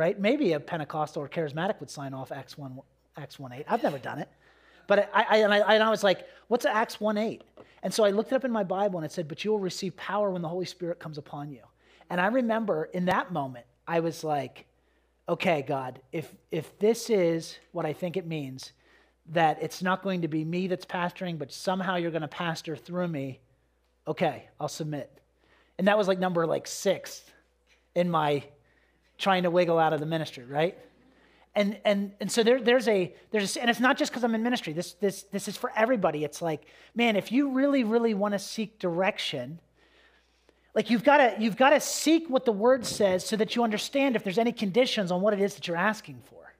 right? 0.00 0.18
Maybe 0.18 0.54
a 0.54 0.60
Pentecostal 0.60 1.22
or 1.22 1.28
charismatic 1.28 1.78
would 1.78 1.90
sign 1.90 2.14
off 2.14 2.32
Acts 2.32 2.56
1, 2.56 2.80
Acts 3.18 3.38
1 3.38 3.52
8. 3.52 3.66
I've 3.68 3.82
never 3.82 3.98
done 3.98 4.18
it. 4.18 4.30
But 4.86 5.10
I, 5.12 5.26
I, 5.28 5.36
and, 5.36 5.52
I, 5.52 5.74
and 5.74 5.82
I 5.82 5.90
was 5.90 6.02
like, 6.02 6.26
what's 6.48 6.64
Acts 6.64 6.98
1 6.98 7.18
8? 7.18 7.44
And 7.82 7.92
so 7.92 8.02
I 8.02 8.10
looked 8.10 8.32
it 8.32 8.34
up 8.34 8.46
in 8.46 8.50
my 8.50 8.64
Bible 8.64 8.98
and 8.98 9.04
it 9.04 9.12
said, 9.12 9.28
but 9.28 9.44
you 9.44 9.50
will 9.50 9.58
receive 9.58 9.94
power 9.98 10.30
when 10.30 10.40
the 10.40 10.48
Holy 10.48 10.64
Spirit 10.64 11.00
comes 11.00 11.18
upon 11.18 11.50
you. 11.50 11.60
And 12.08 12.18
I 12.18 12.28
remember 12.28 12.84
in 12.94 13.04
that 13.04 13.30
moment, 13.30 13.66
I 13.86 14.00
was 14.00 14.24
like, 14.24 14.64
okay, 15.28 15.62
God, 15.68 16.00
if, 16.12 16.32
if 16.50 16.78
this 16.78 17.10
is 17.10 17.58
what 17.72 17.84
I 17.84 17.92
think 17.92 18.16
it 18.16 18.26
means, 18.26 18.72
that 19.32 19.62
it's 19.62 19.82
not 19.82 20.02
going 20.02 20.22
to 20.22 20.28
be 20.28 20.46
me 20.46 20.66
that's 20.66 20.86
pastoring, 20.86 21.38
but 21.38 21.52
somehow 21.52 21.96
you're 21.96 22.10
going 22.10 22.22
to 22.22 22.28
pastor 22.28 22.74
through 22.74 23.08
me, 23.08 23.38
okay, 24.08 24.48
I'll 24.58 24.66
submit. 24.66 25.20
And 25.78 25.86
that 25.88 25.98
was 25.98 26.08
like 26.08 26.18
number 26.18 26.46
like 26.46 26.66
six 26.66 27.22
in 27.94 28.10
my 28.10 28.42
trying 29.20 29.44
to 29.44 29.50
wiggle 29.50 29.78
out 29.78 29.92
of 29.92 30.00
the 30.00 30.06
ministry, 30.06 30.44
right? 30.44 30.76
And, 31.54 31.78
and, 31.84 32.12
and 32.20 32.30
so 32.30 32.42
there, 32.42 32.60
there's 32.60 32.86
a, 32.86 33.12
there's 33.32 33.56
a, 33.56 33.60
and 33.60 33.70
it's 33.70 33.80
not 33.80 33.98
just 33.98 34.12
because 34.12 34.22
I'm 34.22 34.34
in 34.34 34.42
ministry. 34.42 34.72
This, 34.72 34.92
this, 34.94 35.24
this 35.24 35.48
is 35.48 35.56
for 35.56 35.72
everybody. 35.76 36.24
It's 36.24 36.40
like, 36.40 36.62
man, 36.94 37.16
if 37.16 37.32
you 37.32 37.50
really, 37.50 37.82
really 37.82 38.14
want 38.14 38.32
to 38.32 38.38
seek 38.38 38.78
direction, 38.78 39.58
like 40.74 40.90
you've 40.90 41.02
got 41.02 41.16
to, 41.18 41.34
you've 41.42 41.56
got 41.56 41.70
to 41.70 41.80
seek 41.80 42.30
what 42.30 42.44
the 42.44 42.52
word 42.52 42.86
says 42.86 43.26
so 43.26 43.36
that 43.36 43.56
you 43.56 43.64
understand 43.64 44.14
if 44.14 44.22
there's 44.22 44.38
any 44.38 44.52
conditions 44.52 45.10
on 45.10 45.20
what 45.20 45.32
it 45.34 45.40
is 45.40 45.54
that 45.54 45.66
you're 45.66 45.76
asking 45.76 46.22
for. 46.28 46.54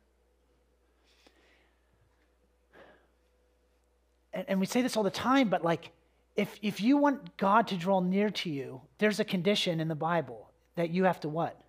And, 4.33 4.45
and 4.49 4.61
we 4.61 4.67
say 4.67 4.83
this 4.83 4.97
all 4.97 5.05
the 5.05 5.11
time, 5.11 5.49
but 5.49 5.65
like, 5.65 5.91
if, 6.37 6.59
if 6.63 6.81
you 6.81 6.97
want 6.97 7.37
God 7.37 7.69
to 7.69 7.77
draw 7.77 8.01
near 8.01 8.31
to 8.31 8.51
you, 8.51 8.81
there's 8.99 9.21
a 9.21 9.25
condition 9.25 9.79
in 9.79 9.87
the 9.87 9.95
Bible 9.95 10.51
that 10.75 10.91
you 10.91 11.05
have 11.05 11.21
to 11.21 11.29
what? 11.29 11.61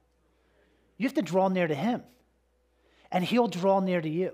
You 1.01 1.07
have 1.07 1.15
to 1.15 1.21
draw 1.21 1.47
near 1.47 1.67
to 1.67 1.75
Him, 1.75 2.03
and 3.11 3.23
He'll 3.23 3.47
draw 3.47 3.79
near 3.79 4.01
to 4.01 4.09
you. 4.09 4.33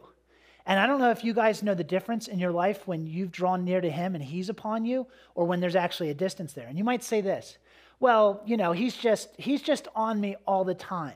And 0.66 0.78
I 0.82 0.86
don't 0.86 1.00
know 1.00 1.12
if 1.12 1.24
you 1.24 1.34
guys 1.34 1.64
know 1.64 1.74
the 1.74 1.84
difference 1.86 2.28
in 2.28 2.40
your 2.40 2.52
life 2.52 2.86
when 2.86 3.08
you've 3.08 3.32
drawn 3.32 3.64
near 3.64 3.80
to 3.80 3.90
him 3.90 4.16
and 4.16 4.24
he's 4.24 4.50
upon 4.50 4.84
you 4.84 5.08
or 5.34 5.46
when 5.46 5.62
there's 5.62 5.78
actually 5.78 6.10
a 6.10 6.14
distance 6.14 6.52
there. 6.52 6.68
And 6.68 6.78
you 6.78 6.84
might 6.84 7.04
say 7.04 7.22
this, 7.22 7.58
well, 8.02 8.42
you 8.46 8.58
know, 8.58 8.74
he's 8.74 8.94
just 8.94 9.30
he's 9.38 9.62
just 9.62 9.88
on 9.96 10.20
me 10.20 10.36
all 10.46 10.66
the 10.66 10.76
time. 10.76 11.16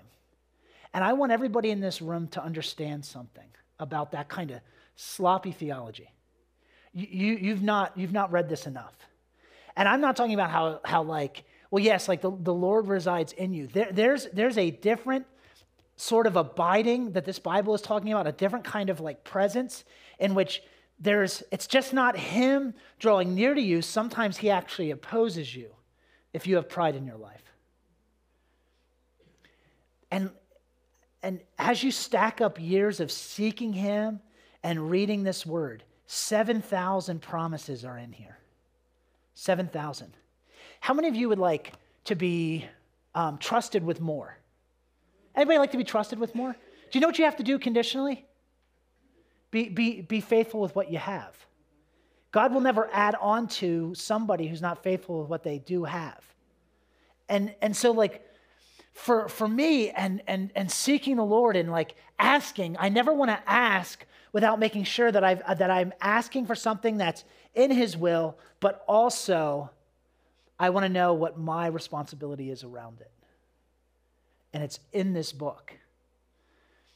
And 0.94 1.04
I 1.04 1.12
want 1.12 1.34
everybody 1.34 1.70
in 1.70 1.82
this 1.82 2.02
room 2.02 2.30
to 2.30 2.42
understand 2.42 3.04
something 3.04 3.48
about 3.78 4.12
that 4.12 4.30
kind 4.30 4.52
of 4.52 4.62
sloppy 4.96 5.52
theology. 5.52 6.10
You, 6.94 7.36
you, 7.36 7.50
have 7.50 7.64
not, 7.64 7.98
you've 7.98 8.14
not 8.14 8.32
read 8.32 8.48
this 8.48 8.68
enough. 8.68 8.94
And 9.76 9.88
I'm 9.88 10.00
not 10.00 10.16
talking 10.16 10.34
about 10.34 10.50
how, 10.50 10.80
how 10.86 11.04
like, 11.04 11.44
well, 11.72 11.84
yes, 11.84 12.08
like 12.08 12.22
the, 12.22 12.32
the 12.32 12.54
Lord 12.54 12.88
resides 12.88 13.34
in 13.34 13.54
you. 13.54 13.68
There, 13.68 13.90
there's, 13.92 14.28
there's 14.34 14.58
a 14.58 14.72
different 14.72 15.26
sort 16.02 16.26
of 16.26 16.36
abiding 16.36 17.12
that 17.12 17.26
this 17.26 17.38
Bible 17.38 17.76
is 17.76 17.82
talking 17.82 18.12
about, 18.12 18.26
a 18.26 18.32
different 18.32 18.66
kind 18.66 18.90
of 18.90 19.00
like 19.00 19.24
presence 19.24 19.84
in 20.18 20.34
which 20.34 20.64
there's, 21.00 21.44
it's 21.52 21.68
just 21.68 21.94
not 21.94 22.18
Him 22.18 22.74
drawing 22.98 23.36
near 23.36 23.54
to 23.54 23.62
you. 23.62 23.84
Sometimes 23.84 24.38
He 24.38 24.50
actually 24.50 24.90
opposes 24.90 25.56
you 25.56 25.70
if 26.34 26.48
you 26.48 26.56
have 26.56 26.68
pride 26.68 26.96
in 26.96 27.06
your 27.06 27.18
life. 27.18 27.44
And, 30.10 30.32
and 31.22 31.40
as 31.60 31.84
you 31.84 31.92
stack 31.92 32.42
up 32.42 32.60
years 32.60 33.00
of 33.00 33.12
seeking 33.12 33.72
Him 33.72 34.22
and 34.64 34.90
reading 34.90 35.22
this 35.22 35.46
word, 35.46 35.84
7,000 36.08 37.22
promises 37.22 37.86
are 37.86 38.00
in 38.00 38.12
here. 38.12 38.40
7,000. 39.36 40.18
How 40.80 40.96
many 40.96 41.10
of 41.10 41.16
you 41.16 41.30
would 41.30 41.38
like 41.38 41.74
to 42.06 42.16
be 42.16 42.66
um, 43.14 43.38
trusted 43.38 43.84
with 43.84 44.02
more? 44.02 44.41
Anybody 45.36 45.60
like 45.60 45.72
to 45.72 45.78
be 45.78 45.84
trusted 45.84 46.20
with 46.20 46.36
more? 46.36 46.54
Do 46.54 46.98
you 46.98 47.02
know 47.02 47.08
what 47.08 47.18
you 47.18 47.26
have 47.26 47.38
to 47.38 47.44
do 47.44 47.58
conditionally? 47.58 48.26
Be, 49.50 49.70
be, 49.70 50.02
be 50.02 50.22
faithful 50.22 50.62
with 50.62 50.76
what 50.76 50.92
you 50.92 50.98
have. 50.98 51.36
God 52.32 52.54
will 52.54 52.62
never 52.62 52.90
add 52.94 53.16
on 53.20 53.48
to 53.48 53.94
somebody 53.94 54.48
who's 54.48 54.62
not 54.62 54.84
faithful 54.84 55.20
with 55.20 55.30
what 55.30 55.44
they 55.44 55.60
do 55.60 55.84
have. 55.84 56.22
And, 57.28 57.54
and 57.62 57.76
so, 57.76 57.92
like, 57.92 58.26
for, 58.94 59.28
for 59.28 59.48
me 59.48 59.90
and, 59.90 60.22
and, 60.28 60.52
and 60.56 60.72
seeking 60.72 61.16
the 61.16 61.26
Lord 61.26 61.56
and 61.56 61.72
like 61.72 61.96
asking, 62.20 62.76
I 62.80 62.90
never 62.90 63.14
want 63.14 63.32
to 63.32 63.40
ask 63.50 64.06
without 64.34 64.60
making 64.60 64.84
sure 64.84 65.12
that, 65.12 65.24
I've, 65.24 65.58
that 65.58 65.72
I'm 65.72 65.94
asking 66.02 66.46
for 66.46 66.56
something 66.56 66.98
that's 66.98 67.24
in 67.54 67.72
His 67.72 67.98
will, 67.98 68.38
but 68.60 68.84
also 68.88 69.70
I 70.60 70.70
want 70.70 70.86
to 70.86 70.90
know 70.90 71.14
what 71.14 71.38
my 71.38 71.68
responsibility 71.68 72.50
is 72.52 72.64
around 72.64 73.02
it. 73.02 73.12
And 74.54 74.64
it's 74.64 74.80
in 74.92 75.14
this 75.14 75.32
book. 75.32 75.74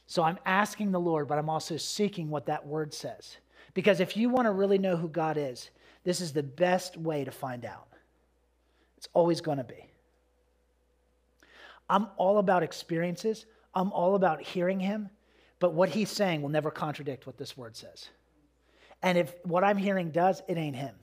So 0.06 0.22
I'm 0.22 0.38
asking 0.46 0.92
the 0.92 1.00
Lord, 1.00 1.26
but 1.26 1.38
I'm 1.38 1.50
also 1.50 1.76
seeking 1.76 2.30
what 2.30 2.46
that 2.46 2.66
word 2.66 2.94
says. 2.94 3.38
Because 3.74 4.00
if 4.00 4.16
you 4.16 4.28
want 4.28 4.46
to 4.46 4.52
really 4.52 4.78
know 4.78 4.96
who 4.96 5.08
God 5.08 5.36
is, 5.36 5.70
this 6.04 6.20
is 6.20 6.32
the 6.32 6.42
best 6.42 6.96
way 6.96 7.24
to 7.24 7.30
find 7.30 7.64
out. 7.64 7.88
It's 8.96 9.08
always 9.12 9.40
going 9.40 9.58
to 9.58 9.64
be. 9.64 9.90
I'm 11.88 12.08
all 12.16 12.38
about 12.38 12.62
experiences. 12.62 13.46
I'm 13.74 13.92
all 13.92 14.14
about 14.14 14.40
hearing 14.40 14.80
him, 14.80 15.10
but 15.60 15.74
what 15.74 15.90
he's 15.90 16.10
saying 16.10 16.40
will 16.40 16.48
never 16.48 16.70
contradict 16.70 17.26
what 17.26 17.36
this 17.36 17.56
word 17.56 17.76
says. 17.76 18.08
And 19.02 19.18
if 19.18 19.34
what 19.44 19.64
I'm 19.64 19.76
hearing 19.76 20.10
does, 20.10 20.42
it 20.48 20.56
ain't 20.56 20.76
him. 20.76 20.94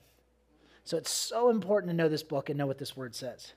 So 0.82 0.96
it's 0.96 1.10
so 1.10 1.50
important 1.50 1.90
to 1.90 1.96
know 1.96 2.08
this 2.08 2.24
book 2.24 2.48
and 2.50 2.58
know 2.58 2.66
what 2.66 2.78
this 2.78 2.96
word 2.96 3.14
says. 3.14 3.52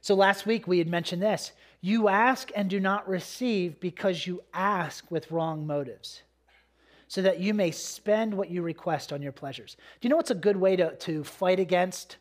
So 0.00 0.14
last 0.14 0.46
week 0.46 0.66
we 0.66 0.78
had 0.78 0.88
mentioned 0.88 1.22
this 1.22 1.52
you 1.80 2.08
ask 2.08 2.50
and 2.56 2.68
do 2.68 2.80
not 2.80 3.08
receive 3.08 3.78
because 3.78 4.26
you 4.26 4.42
ask 4.52 5.10
with 5.10 5.30
wrong 5.30 5.66
motives, 5.66 6.22
so 7.06 7.22
that 7.22 7.40
you 7.40 7.54
may 7.54 7.70
spend 7.70 8.34
what 8.34 8.50
you 8.50 8.62
request 8.62 9.12
on 9.12 9.22
your 9.22 9.32
pleasures. 9.32 9.76
Do 10.00 10.06
you 10.06 10.10
know 10.10 10.16
what's 10.16 10.30
a 10.30 10.34
good 10.34 10.56
way 10.56 10.76
to, 10.76 10.96
to 10.96 11.24
fight 11.24 11.60
against 11.60 12.16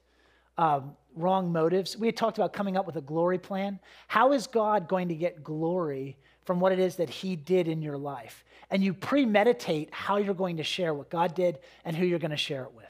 um, 0.57 0.95
wrong 1.15 1.51
motives. 1.51 1.97
We 1.97 2.07
had 2.07 2.17
talked 2.17 2.37
about 2.37 2.53
coming 2.53 2.77
up 2.77 2.85
with 2.85 2.95
a 2.95 3.01
glory 3.01 3.37
plan. 3.37 3.79
How 4.07 4.33
is 4.33 4.47
God 4.47 4.87
going 4.87 5.07
to 5.09 5.15
get 5.15 5.43
glory 5.43 6.17
from 6.45 6.59
what 6.59 6.71
it 6.71 6.79
is 6.79 6.95
that 6.97 7.09
He 7.09 7.35
did 7.35 7.67
in 7.67 7.81
your 7.81 7.97
life? 7.97 8.43
And 8.69 8.83
you 8.83 8.93
premeditate 8.93 9.93
how 9.93 10.17
you're 10.17 10.33
going 10.33 10.57
to 10.57 10.63
share 10.63 10.93
what 10.93 11.09
God 11.09 11.35
did 11.35 11.59
and 11.85 11.95
who 11.95 12.05
you're 12.05 12.19
going 12.19 12.31
to 12.31 12.37
share 12.37 12.63
it 12.63 12.73
with. 12.73 12.85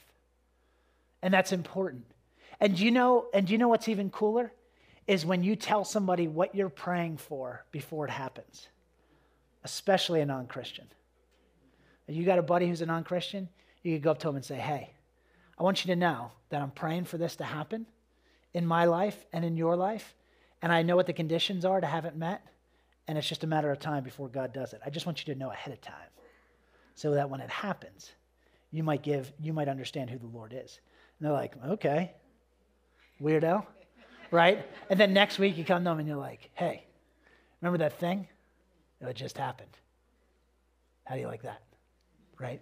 And 1.22 1.34
that's 1.34 1.52
important. 1.52 2.06
And 2.60 2.80
you 2.80 2.92
know, 2.92 3.28
and 3.34 3.48
do 3.48 3.54
you 3.54 3.60
know 3.60 3.68
what's 3.68 3.88
even 3.88 4.10
cooler? 4.10 4.52
Is 5.08 5.26
when 5.26 5.44
you 5.44 5.56
tell 5.56 5.86
somebody 5.86 6.28
what 6.28 6.54
you're 6.54 6.70
praying 6.70 7.18
for 7.18 7.64
before 7.72 8.06
it 8.06 8.12
happens, 8.12 8.68
especially 9.64 10.22
a 10.22 10.26
non 10.26 10.48
Christian. 10.48 10.86
You 12.08 12.26
got 12.26 12.40
a 12.40 12.44
buddy 12.44 12.68
who's 12.68 12.82
a 12.82 12.86
non 12.86 13.04
Christian, 13.04 13.50
you 13.84 13.96
could 13.96 14.04
go 14.04 14.12
up 14.12 14.20
to 14.20 14.30
him 14.30 14.36
and 14.36 14.46
say, 14.46 14.56
Hey, 14.56 14.92
I 15.58 15.64
want 15.64 15.86
you 15.86 15.94
to 15.94 16.00
know 16.00 16.32
that 16.50 16.62
I'm 16.62 16.72
praying 16.72 17.06
for 17.06 17.18
this 17.18 17.36
to 17.38 17.44
happen 17.44 17.86
in 18.54 18.66
my 18.66 18.86
life 18.86 19.26
and 19.34 19.44
in 19.44 19.58
your 19.58 19.76
life, 19.76 20.14
and 20.62 20.72
I 20.72 20.82
know 20.82 20.96
what 20.96 21.06
the 21.06 21.14
conditions 21.14 21.66
are 21.66 21.80
to 21.80 21.88
have 21.88 22.06
it 22.06 22.16
met, 22.16 22.42
and 23.08 23.18
it's 23.18 23.28
just 23.28 23.44
a 23.44 23.48
matter 23.48 23.72
of 23.72 23.80
time 23.80 24.04
before 24.04 24.28
God 24.28 24.54
does 24.54 24.74
it. 24.74 24.82
I 24.86 24.90
just 24.90 25.06
want 25.06 25.26
you 25.26 25.34
to 25.34 25.40
know 25.40 25.52
ahead 25.52 25.74
of 25.74 25.82
time 25.82 26.10
so 26.96 27.12
that 27.12 27.30
when 27.30 27.42
it 27.42 27.50
happens, 27.50 28.12
you 28.72 28.84
might 28.84 29.04
give, 29.04 29.32
you 29.40 29.54
might 29.54 29.70
understand 29.70 30.10
who 30.10 30.18
the 30.18 30.28
Lord 30.28 30.54
is. 30.54 30.80
And 31.20 31.26
they're 31.26 31.34
like, 31.34 31.54
okay, 31.66 32.14
weirdo, 33.22 33.66
right? 34.32 34.66
And 34.90 35.00
then 35.00 35.14
next 35.14 35.40
week 35.40 35.58
you 35.58 35.66
come 35.66 35.84
to 35.84 35.90
them 35.90 36.00
and 36.00 36.08
you're 36.08 36.18
like, 36.18 36.50
hey, 36.54 36.86
remember 37.62 37.80
that 37.80 38.00
thing? 38.00 38.28
It 39.02 39.16
just 39.16 39.38
happened. 39.38 39.70
How 41.06 41.16
do 41.16 41.22
you 41.22 41.28
like 41.28 41.44
that? 41.44 41.62
Right? 42.40 42.62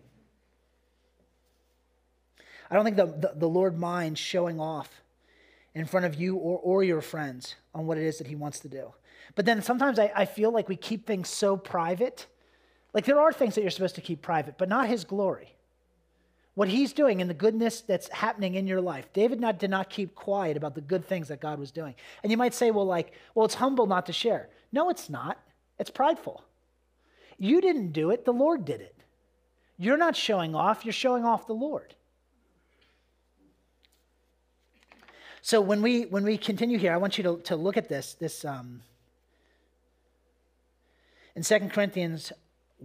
I 2.69 2.75
don't 2.75 2.83
think 2.83 2.97
the, 2.97 3.05
the, 3.05 3.33
the 3.35 3.47
Lord 3.47 3.77
minds 3.77 4.19
showing 4.19 4.59
off 4.59 5.01
in 5.73 5.85
front 5.85 6.05
of 6.05 6.15
you 6.15 6.35
or, 6.35 6.59
or 6.59 6.83
your 6.83 7.01
friends 7.01 7.55
on 7.73 7.85
what 7.85 7.97
it 7.97 8.03
is 8.03 8.17
that 8.17 8.27
he 8.27 8.35
wants 8.35 8.59
to 8.59 8.69
do. 8.69 8.93
But 9.35 9.45
then 9.45 9.61
sometimes 9.61 9.99
I, 9.99 10.11
I 10.15 10.25
feel 10.25 10.51
like 10.51 10.69
we 10.69 10.75
keep 10.75 11.05
things 11.05 11.29
so 11.29 11.57
private. 11.57 12.27
Like 12.93 13.05
there 13.05 13.19
are 13.19 13.33
things 13.33 13.55
that 13.55 13.61
you're 13.61 13.71
supposed 13.71 13.95
to 13.95 14.01
keep 14.01 14.21
private, 14.21 14.57
but 14.57 14.69
not 14.69 14.87
his 14.87 15.03
glory. 15.03 15.55
What 16.55 16.69
he's 16.69 16.93
doing 16.93 17.21
and 17.21 17.29
the 17.29 17.35
goodness 17.35 17.81
that's 17.81 18.07
happening 18.09 18.55
in 18.55 18.65
your 18.65 18.81
life. 18.81 19.11
David 19.13 19.39
not, 19.41 19.59
did 19.59 19.69
not 19.69 19.89
keep 19.89 20.15
quiet 20.15 20.55
about 20.55 20.73
the 20.73 20.81
good 20.81 21.05
things 21.05 21.27
that 21.27 21.41
God 21.41 21.59
was 21.59 21.71
doing. 21.71 21.95
And 22.23 22.31
you 22.31 22.37
might 22.37 22.53
say, 22.53 22.71
well, 22.71 22.85
like, 22.85 23.11
well, 23.35 23.45
it's 23.45 23.55
humble 23.55 23.87
not 23.87 24.05
to 24.05 24.13
share. 24.13 24.49
No, 24.71 24.89
it's 24.89 25.09
not. 25.09 25.37
It's 25.77 25.89
prideful. 25.89 26.43
You 27.37 27.59
didn't 27.59 27.91
do 27.91 28.11
it, 28.11 28.23
the 28.23 28.33
Lord 28.33 28.63
did 28.63 28.79
it. 28.79 28.95
You're 29.77 29.97
not 29.97 30.15
showing 30.15 30.55
off, 30.55 30.85
you're 30.85 30.93
showing 30.93 31.25
off 31.25 31.47
the 31.47 31.53
Lord. 31.53 31.95
So 35.41 35.61
when 35.61 35.81
we 35.83 36.05
when 36.05 36.23
we 36.23 36.37
continue 36.39 36.79
here, 36.79 36.91
I 36.91 36.97
want 36.97 37.19
you 37.19 37.23
to, 37.25 37.37
to 37.43 37.55
look 37.55 37.77
at 37.77 37.87
this. 37.87 38.15
This 38.15 38.43
um, 38.45 38.81
in 41.35 41.43
2 41.43 41.59
Corinthians 41.69 42.31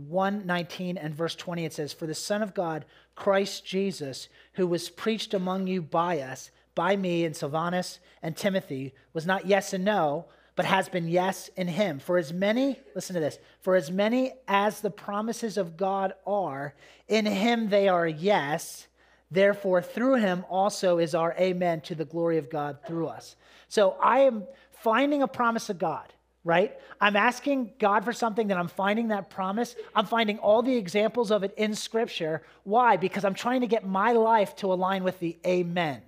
1 0.09 0.47
19 0.47 0.97
and 0.97 1.15
verse 1.15 1.35
20, 1.35 1.65
it 1.65 1.73
says, 1.73 1.93
For 1.93 2.07
the 2.07 2.15
Son 2.15 2.43
of 2.43 2.55
God, 2.55 2.85
Christ 3.15 3.65
Jesus, 3.65 4.29
who 4.55 4.67
was 4.67 4.91
preached 4.91 5.35
among 5.35 5.67
you 5.67 5.83
by 5.83 6.21
us, 6.21 6.51
by 6.75 6.97
me 6.97 7.25
and 7.25 7.37
Silvanus 7.37 8.01
and 8.23 8.37
Timothy, 8.37 8.95
was 9.13 9.27
not 9.27 9.47
yes 9.47 9.73
and 9.73 9.85
no, 9.85 10.27
but 10.57 10.65
has 10.65 10.89
been 10.89 11.09
yes 11.09 11.49
in 11.57 11.69
him. 11.69 11.99
For 11.99 12.19
as 12.19 12.33
many, 12.33 12.79
listen 12.95 13.15
to 13.15 13.21
this, 13.21 13.39
for 13.61 13.77
as 13.77 13.91
many 13.91 14.33
as 14.49 14.81
the 14.81 14.91
promises 14.91 15.57
of 15.57 15.77
God 15.77 16.15
are, 16.27 16.75
in 17.09 17.27
him 17.27 17.69
they 17.69 17.89
are 17.89 18.07
yes 18.07 18.89
Therefore, 19.31 19.81
through 19.81 20.17
him 20.17 20.45
also 20.49 20.99
is 20.99 21.15
our 21.15 21.35
amen 21.39 21.83
to 21.83 21.95
the 21.95 22.05
glory 22.05 22.39
of 22.39 22.51
God 22.51 22.79
through 22.87 23.07
us. 23.07 23.37
So 23.69 23.97
I 24.03 24.21
am 24.21 24.45
finding 24.73 25.23
a 25.23 25.29
promise 25.29 25.71
of 25.71 25.79
God, 25.79 26.13
right? 26.45 26.77
I'm 27.01 27.17
asking 27.17 27.73
God 27.79 28.05
for 28.05 28.13
something, 28.13 28.49
that 28.49 28.57
I'm 28.57 28.69
finding 28.69 29.09
that 29.09 29.31
promise. 29.31 29.77
I'm 29.95 30.07
finding 30.07 30.39
all 30.39 30.63
the 30.63 30.77
examples 30.77 31.31
of 31.31 31.43
it 31.43 31.53
in 31.57 31.75
Scripture. 31.75 32.43
Why? 32.65 32.97
Because 32.97 33.25
I'm 33.25 33.35
trying 33.35 33.61
to 33.61 33.67
get 33.67 33.87
my 33.87 34.13
life 34.13 34.57
to 34.57 34.73
align 34.73 35.05
with 35.05 35.19
the 35.21 35.37
amen, 35.47 36.03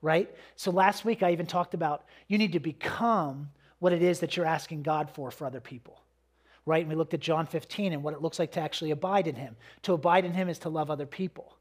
right? 0.00 0.34
So 0.56 0.70
last 0.70 1.04
week 1.04 1.22
I 1.22 1.32
even 1.32 1.46
talked 1.46 1.74
about 1.74 2.04
you 2.28 2.38
need 2.38 2.52
to 2.52 2.60
become 2.60 3.50
what 3.78 3.92
it 3.92 4.02
is 4.02 4.20
that 4.20 4.36
you're 4.36 4.46
asking 4.46 4.82
God 4.82 5.10
for 5.10 5.30
for 5.30 5.46
other 5.46 5.60
people 5.60 6.00
right? 6.66 6.80
And 6.80 6.88
we 6.88 6.94
looked 6.94 7.14
at 7.14 7.20
John 7.20 7.46
15 7.46 7.92
and 7.92 8.02
what 8.02 8.14
it 8.14 8.22
looks 8.22 8.38
like 8.38 8.52
to 8.52 8.60
actually 8.60 8.90
abide 8.90 9.26
in 9.26 9.34
him. 9.34 9.56
To 9.82 9.92
abide 9.92 10.24
in 10.24 10.32
him 10.32 10.48
is 10.48 10.58
to 10.60 10.68
love 10.68 10.90
other 10.90 11.06
people. 11.06 11.56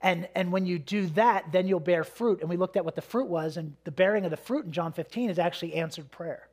And, 0.00 0.28
and 0.34 0.52
when 0.52 0.64
you 0.64 0.78
do 0.78 1.06
that, 1.08 1.50
then 1.52 1.66
you'll 1.66 1.80
bear 1.80 2.04
fruit. 2.04 2.40
And 2.40 2.48
we 2.48 2.56
looked 2.56 2.76
at 2.76 2.84
what 2.84 2.94
the 2.94 3.02
fruit 3.02 3.26
was, 3.26 3.56
and 3.56 3.74
the 3.84 3.90
bearing 3.90 4.24
of 4.24 4.30
the 4.30 4.36
fruit 4.36 4.64
in 4.64 4.72
John 4.72 4.92
15 4.92 5.28
is 5.30 5.38
actually 5.38 5.74
answered 5.74 6.10
prayer. 6.10 6.48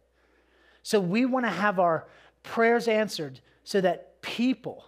So 0.86 1.00
we 1.00 1.26
want 1.26 1.48
to 1.48 1.52
have 1.52 1.80
our 1.80 2.06
prayers 2.44 2.88
answered 2.88 3.40
so 3.64 3.82
that 3.82 4.22
people 4.22 4.86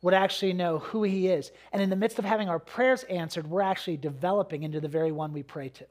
would 0.00 0.14
actually 0.14 0.54
know 0.54 0.78
who 0.78 1.02
He 1.02 1.28
is. 1.28 1.52
And 1.70 1.82
in 1.82 1.90
the 1.90 1.96
midst 1.96 2.18
of 2.18 2.24
having 2.24 2.48
our 2.48 2.58
prayers 2.58 3.02
answered, 3.10 3.46
we're 3.46 3.60
actually 3.60 3.98
developing 3.98 4.62
into 4.62 4.80
the 4.80 4.88
very 4.88 5.12
one 5.12 5.34
we 5.34 5.42
pray 5.42 5.68
to. 5.68 5.84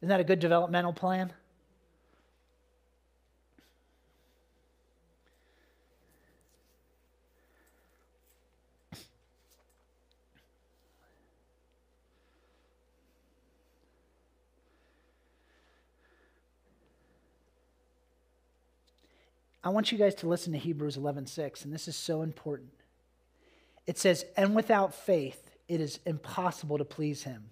Isn't 0.00 0.08
that 0.08 0.20
a 0.20 0.24
good 0.24 0.38
developmental 0.38 0.94
plan? 0.94 1.30
I 19.68 19.70
want 19.70 19.92
you 19.92 19.98
guys 19.98 20.14
to 20.14 20.26
listen 20.26 20.54
to 20.54 20.58
Hebrews 20.58 20.96
11:6, 20.96 21.62
and 21.62 21.70
this 21.70 21.88
is 21.88 21.94
so 21.94 22.22
important. 22.22 22.72
It 23.86 23.98
says, 23.98 24.24
"And 24.34 24.56
without 24.56 24.94
faith 24.94 25.50
it 25.68 25.78
is 25.78 26.00
impossible 26.06 26.78
to 26.78 26.86
please 26.86 27.24
him. 27.24 27.50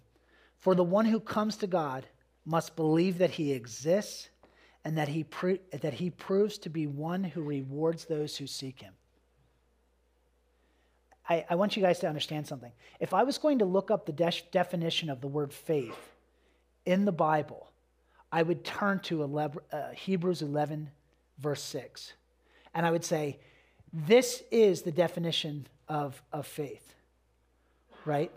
For 0.56 0.74
the 0.74 0.82
one 0.82 1.04
who 1.04 1.20
comes 1.20 1.58
to 1.58 1.66
God 1.66 2.06
must 2.46 2.74
believe 2.74 3.18
that 3.18 3.32
he 3.32 3.52
exists 3.52 4.30
and 4.82 4.96
that 4.96 5.08
he, 5.08 5.24
pro- 5.24 5.58
that 5.72 5.92
he 5.92 6.08
proves 6.08 6.56
to 6.60 6.70
be 6.70 6.86
one 6.86 7.22
who 7.22 7.42
rewards 7.42 8.06
those 8.06 8.38
who 8.38 8.46
seek 8.46 8.80
him." 8.80 8.94
I, 11.28 11.44
I 11.50 11.54
want 11.56 11.76
you 11.76 11.82
guys 11.82 11.98
to 11.98 12.08
understand 12.08 12.46
something. 12.46 12.72
If 12.98 13.12
I 13.12 13.24
was 13.24 13.36
going 13.36 13.58
to 13.58 13.66
look 13.66 13.90
up 13.90 14.06
the 14.06 14.12
de- 14.12 14.42
definition 14.50 15.10
of 15.10 15.20
the 15.20 15.28
word 15.28 15.52
faith 15.52 16.16
in 16.86 17.04
the 17.04 17.12
Bible, 17.12 17.70
I 18.32 18.42
would 18.42 18.64
turn 18.64 19.00
to 19.00 19.22
11, 19.22 19.60
uh, 19.70 19.90
Hebrews 19.90 20.40
11, 20.40 20.92
verse 21.38 21.62
6. 21.62 22.12
And 22.74 22.84
I 22.86 22.90
would 22.90 23.04
say, 23.04 23.38
this 23.92 24.42
is 24.50 24.82
the 24.82 24.92
definition 24.92 25.66
of, 25.88 26.22
of 26.32 26.46
faith, 26.46 26.94
right? 28.04 28.30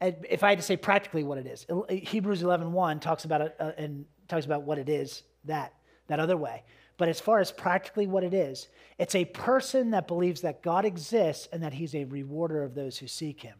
And 0.00 0.16
if 0.28 0.42
I 0.42 0.50
had 0.50 0.58
to 0.58 0.64
say 0.64 0.76
practically 0.76 1.24
what 1.24 1.38
it 1.38 1.46
is, 1.46 1.66
Hebrews 1.88 2.42
11, 2.42 2.72
1 2.72 3.00
talks 3.00 3.24
about 3.24 3.40
it 3.40 3.56
uh, 3.58 3.72
and 3.76 4.04
talks 4.28 4.46
about 4.46 4.62
what 4.62 4.78
it 4.78 4.88
is 4.88 5.22
that, 5.44 5.74
that 6.06 6.20
other 6.20 6.36
way. 6.36 6.62
But 6.96 7.08
as 7.08 7.20
far 7.20 7.38
as 7.38 7.50
practically 7.50 8.06
what 8.06 8.24
it 8.24 8.34
is, 8.34 8.68
it's 8.98 9.14
a 9.14 9.24
person 9.24 9.90
that 9.90 10.06
believes 10.06 10.42
that 10.42 10.62
God 10.62 10.84
exists 10.84 11.48
and 11.52 11.62
that 11.62 11.72
he's 11.72 11.94
a 11.94 12.04
rewarder 12.04 12.62
of 12.62 12.74
those 12.74 12.98
who 12.98 13.06
seek 13.06 13.40
him, 13.40 13.56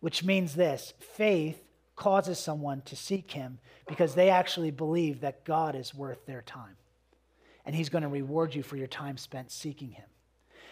which 0.00 0.24
means 0.24 0.54
this 0.54 0.92
faith 0.98 1.62
causes 1.96 2.38
someone 2.38 2.82
to 2.82 2.96
seek 2.96 3.30
him 3.30 3.58
because 3.86 4.14
they 4.14 4.30
actually 4.30 4.70
believe 4.70 5.20
that 5.20 5.44
God 5.44 5.76
is 5.76 5.94
worth 5.94 6.26
their 6.26 6.42
time. 6.42 6.76
And 7.70 7.76
he's 7.76 7.88
going 7.88 8.02
to 8.02 8.08
reward 8.08 8.52
you 8.52 8.64
for 8.64 8.76
your 8.76 8.88
time 8.88 9.16
spent 9.16 9.52
seeking 9.52 9.92
him. 9.92 10.06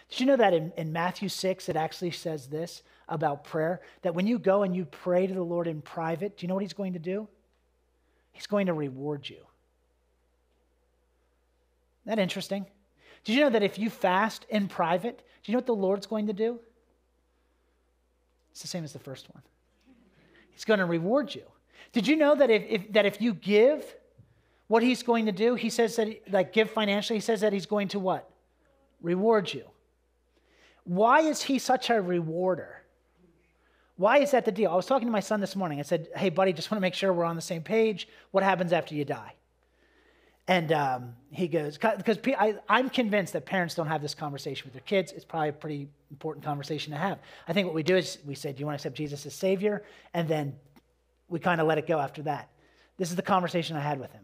Did 0.09 0.19
you 0.19 0.26
know 0.26 0.35
that 0.35 0.52
in, 0.52 0.73
in 0.76 0.93
Matthew 0.93 1.28
6, 1.28 1.69
it 1.69 1.76
actually 1.76 2.11
says 2.11 2.49
this 2.49 2.83
about 3.09 3.45
prayer? 3.45 3.83
That 4.02 4.17
when 4.17 4.26
you 4.26 4.37
go 4.37 4.64
and 4.64 4.75
you 4.75 4.85
pray 4.85 5.28
to 5.28 5.33
the 5.33 5.40
Lord 5.40 5.69
in 5.69 5.81
private, 5.81 6.37
do 6.37 6.43
you 6.43 6.49
know 6.49 6.55
what 6.55 6.64
he's 6.64 6.73
going 6.73 6.95
to 6.95 6.99
do? 6.99 7.28
He's 8.33 8.49
going 8.49 8.67
to 8.67 8.73
reward 8.73 9.28
you. 9.28 9.37
Isn't 12.02 12.17
that 12.17 12.19
interesting? 12.19 12.67
Did 13.23 13.37
you 13.37 13.43
know 13.43 13.50
that 13.50 13.62
if 13.62 13.78
you 13.78 13.90
fast 13.90 14.45
in 14.49 14.67
private, 14.67 15.19
do 15.19 15.23
you 15.45 15.52
know 15.52 15.59
what 15.59 15.67
the 15.67 15.76
Lord's 15.76 16.09
going 16.09 16.26
to 16.26 16.33
do? 16.33 16.59
It's 18.50 18.62
the 18.62 18.67
same 18.67 18.83
as 18.83 18.93
the 18.93 18.99
first 18.99 19.33
one. 19.33 19.45
He's 20.50 20.64
going 20.64 20.81
to 20.81 20.85
reward 20.85 21.33
you. 21.33 21.45
Did 21.93 22.09
you 22.09 22.17
know 22.17 22.35
that 22.35 22.50
if, 22.50 22.64
if, 22.69 22.93
that 22.93 23.07
if 23.07 23.21
you 23.21 23.35
give, 23.35 23.85
what 24.69 24.83
he's 24.83 25.03
going 25.03 25.27
to 25.27 25.33
do, 25.33 25.55
he 25.55 25.71
says 25.71 25.97
that, 25.97 26.09
like, 26.31 26.53
give 26.53 26.71
financially, 26.71 27.17
he 27.17 27.23
says 27.23 27.41
that 27.41 27.53
he's 27.53 27.67
going 27.67 27.89
to 27.89 27.99
what? 27.99 28.31
Reward 29.03 29.53
you. 29.53 29.65
Why 30.85 31.21
is 31.21 31.43
he 31.43 31.59
such 31.59 31.91
a 31.91 32.01
rewarder? 32.01 32.83
Why 33.97 34.19
is 34.19 34.31
that 34.31 34.45
the 34.45 34.53
deal? 34.53 34.71
I 34.71 34.77
was 34.77 34.87
talking 34.87 35.09
to 35.09 35.13
my 35.13 35.21
son 35.21 35.41
this 35.41 35.57
morning. 35.57 35.81
I 35.81 35.83
said, 35.83 36.09
hey, 36.15 36.31
buddy, 36.31 36.53
just 36.53 36.71
want 36.71 36.79
to 36.79 36.83
make 36.83 36.95
sure 36.95 37.13
we're 37.13 37.25
on 37.25 37.35
the 37.35 37.43
same 37.43 37.63
page. 37.63 38.09
What 38.31 38.45
happens 38.45 38.73
after 38.73 38.95
you 38.95 39.05
die? 39.05 39.35
And 40.47 40.73
um, 40.73 41.15
he 41.31 41.47
goes, 41.47 41.77
because 41.77 42.19
I'm 42.69 42.89
convinced 42.89 43.35
that 43.35 43.45
parents 43.45 43.75
don't 43.75 43.87
have 43.87 44.01
this 44.01 44.15
conversation 44.15 44.65
with 44.65 44.73
their 44.73 44.83
kids. 44.83 45.13
It's 45.13 45.25
probably 45.25 45.51
a 45.51 45.53
pretty 45.53 45.89
important 46.11 46.45
conversation 46.45 46.93
to 46.93 46.99
have. 46.99 47.19
I 47.47 47.53
think 47.53 47.67
what 47.67 47.75
we 47.75 47.83
do 47.83 47.97
is 47.97 48.19
we 48.25 48.35
say, 48.35 48.53
Do 48.53 48.61
you 48.61 48.67
want 48.67 48.79
to 48.79 48.81
accept 48.81 48.97
Jesus 48.97 49.27
as 49.27 49.35
Savior? 49.35 49.83
And 50.15 50.27
then 50.27 50.55
we 51.29 51.39
kind 51.39 51.61
of 51.61 51.67
let 51.67 51.77
it 51.77 51.87
go 51.87 51.99
after 51.99 52.23
that. 52.23 52.49
This 52.97 53.11
is 53.11 53.17
the 53.17 53.23
conversation 53.23 53.77
I 53.77 53.81
had 53.81 54.01
with 54.01 54.11
him. 54.12 54.23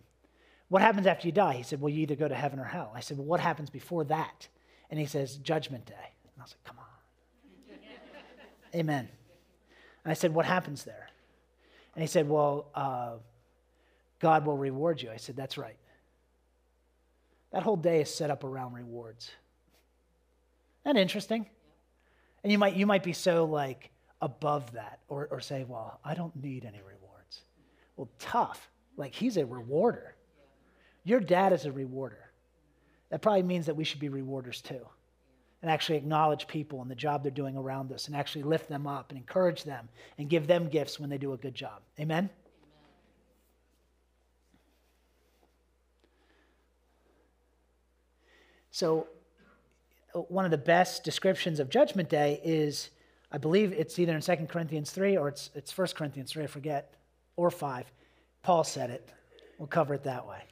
What 0.68 0.82
happens 0.82 1.06
after 1.06 1.26
you 1.26 1.32
die? 1.32 1.54
He 1.54 1.62
said, 1.62 1.80
Well, 1.80 1.90
you 1.90 2.02
either 2.02 2.16
go 2.16 2.28
to 2.28 2.34
heaven 2.34 2.58
or 2.58 2.64
hell. 2.64 2.92
I 2.94 3.00
said, 3.00 3.18
Well, 3.18 3.26
what 3.26 3.40
happens 3.40 3.70
before 3.70 4.04
that? 4.04 4.48
And 4.90 4.98
he 4.98 5.06
says, 5.06 5.36
Judgment 5.36 5.86
day. 5.86 5.94
And 5.94 6.40
I 6.40 6.42
was 6.42 6.54
like, 6.54 6.64
Come 6.64 6.78
on. 6.78 7.78
Amen. 8.80 9.08
And 10.04 10.10
I 10.10 10.14
said, 10.14 10.34
What 10.34 10.46
happens 10.46 10.84
there? 10.84 11.08
And 11.94 12.02
he 12.02 12.08
said, 12.08 12.28
Well, 12.28 12.66
uh, 12.74 13.12
God 14.20 14.46
will 14.46 14.56
reward 14.56 15.02
you. 15.02 15.10
I 15.10 15.16
said, 15.16 15.36
That's 15.36 15.58
right. 15.58 15.76
That 17.52 17.62
whole 17.62 17.76
day 17.76 18.00
is 18.00 18.12
set 18.12 18.30
up 18.30 18.42
around 18.42 18.72
rewards. 18.72 19.30
Isn't 20.84 20.96
that 20.96 21.00
interesting? 21.00 21.46
And 22.42 22.50
you 22.50 22.58
might, 22.58 22.74
you 22.74 22.84
might 22.84 23.02
be 23.02 23.12
so 23.12 23.44
like 23.44 23.90
above 24.20 24.72
that 24.72 25.00
or, 25.08 25.28
or 25.30 25.40
say, 25.40 25.64
well, 25.64 26.00
I 26.04 26.14
don't 26.14 26.34
need 26.36 26.64
any 26.64 26.78
rewards. 26.78 27.42
Well, 27.96 28.08
tough. 28.18 28.70
Like 28.96 29.14
he's 29.14 29.36
a 29.36 29.46
rewarder. 29.46 30.13
Your 31.04 31.20
dad 31.20 31.52
is 31.52 31.66
a 31.66 31.72
rewarder. 31.72 32.30
That 33.10 33.22
probably 33.22 33.42
means 33.42 33.66
that 33.66 33.76
we 33.76 33.84
should 33.84 34.00
be 34.00 34.08
rewarders 34.08 34.60
too 34.60 34.86
and 35.64 35.70
actually 35.70 35.96
acknowledge 35.96 36.46
people 36.46 36.82
and 36.82 36.90
the 36.90 36.94
job 36.94 37.22
they're 37.22 37.32
doing 37.32 37.56
around 37.56 37.90
us 37.90 38.06
and 38.06 38.14
actually 38.14 38.42
lift 38.42 38.68
them 38.68 38.86
up 38.86 39.08
and 39.08 39.16
encourage 39.16 39.64
them 39.64 39.88
and 40.18 40.28
give 40.28 40.46
them 40.46 40.68
gifts 40.68 41.00
when 41.00 41.08
they 41.08 41.16
do 41.16 41.32
a 41.32 41.38
good 41.38 41.54
job. 41.54 41.80
Amen? 41.98 42.28
So, 48.72 49.06
uh, 50.14 50.18
one 50.18 50.44
of 50.44 50.50
the 50.50 50.58
best 50.58 51.02
descriptions 51.02 51.60
of 51.60 51.70
Judgment 51.70 52.10
Day 52.10 52.42
is, 52.44 52.90
I 53.32 53.38
believe 53.38 53.72
it's 53.72 53.98
either 53.98 54.14
in 54.14 54.20
2 54.20 54.36
Corinthians 54.50 54.90
3 54.90 55.16
or 55.16 55.28
it's, 55.28 55.48
it's 55.54 55.78
1 55.78 55.88
Corinthians 55.94 56.32
3, 56.32 56.44
I 56.44 56.46
forget, 56.46 56.92
or 57.36 57.50
5. 57.50 57.90
Paul 58.42 58.64
said 58.64 58.90
it. 58.90 59.08
We'll 59.56 59.68
cover 59.68 59.94
it 59.94 60.02
that 60.02 60.26
way. 60.26 60.42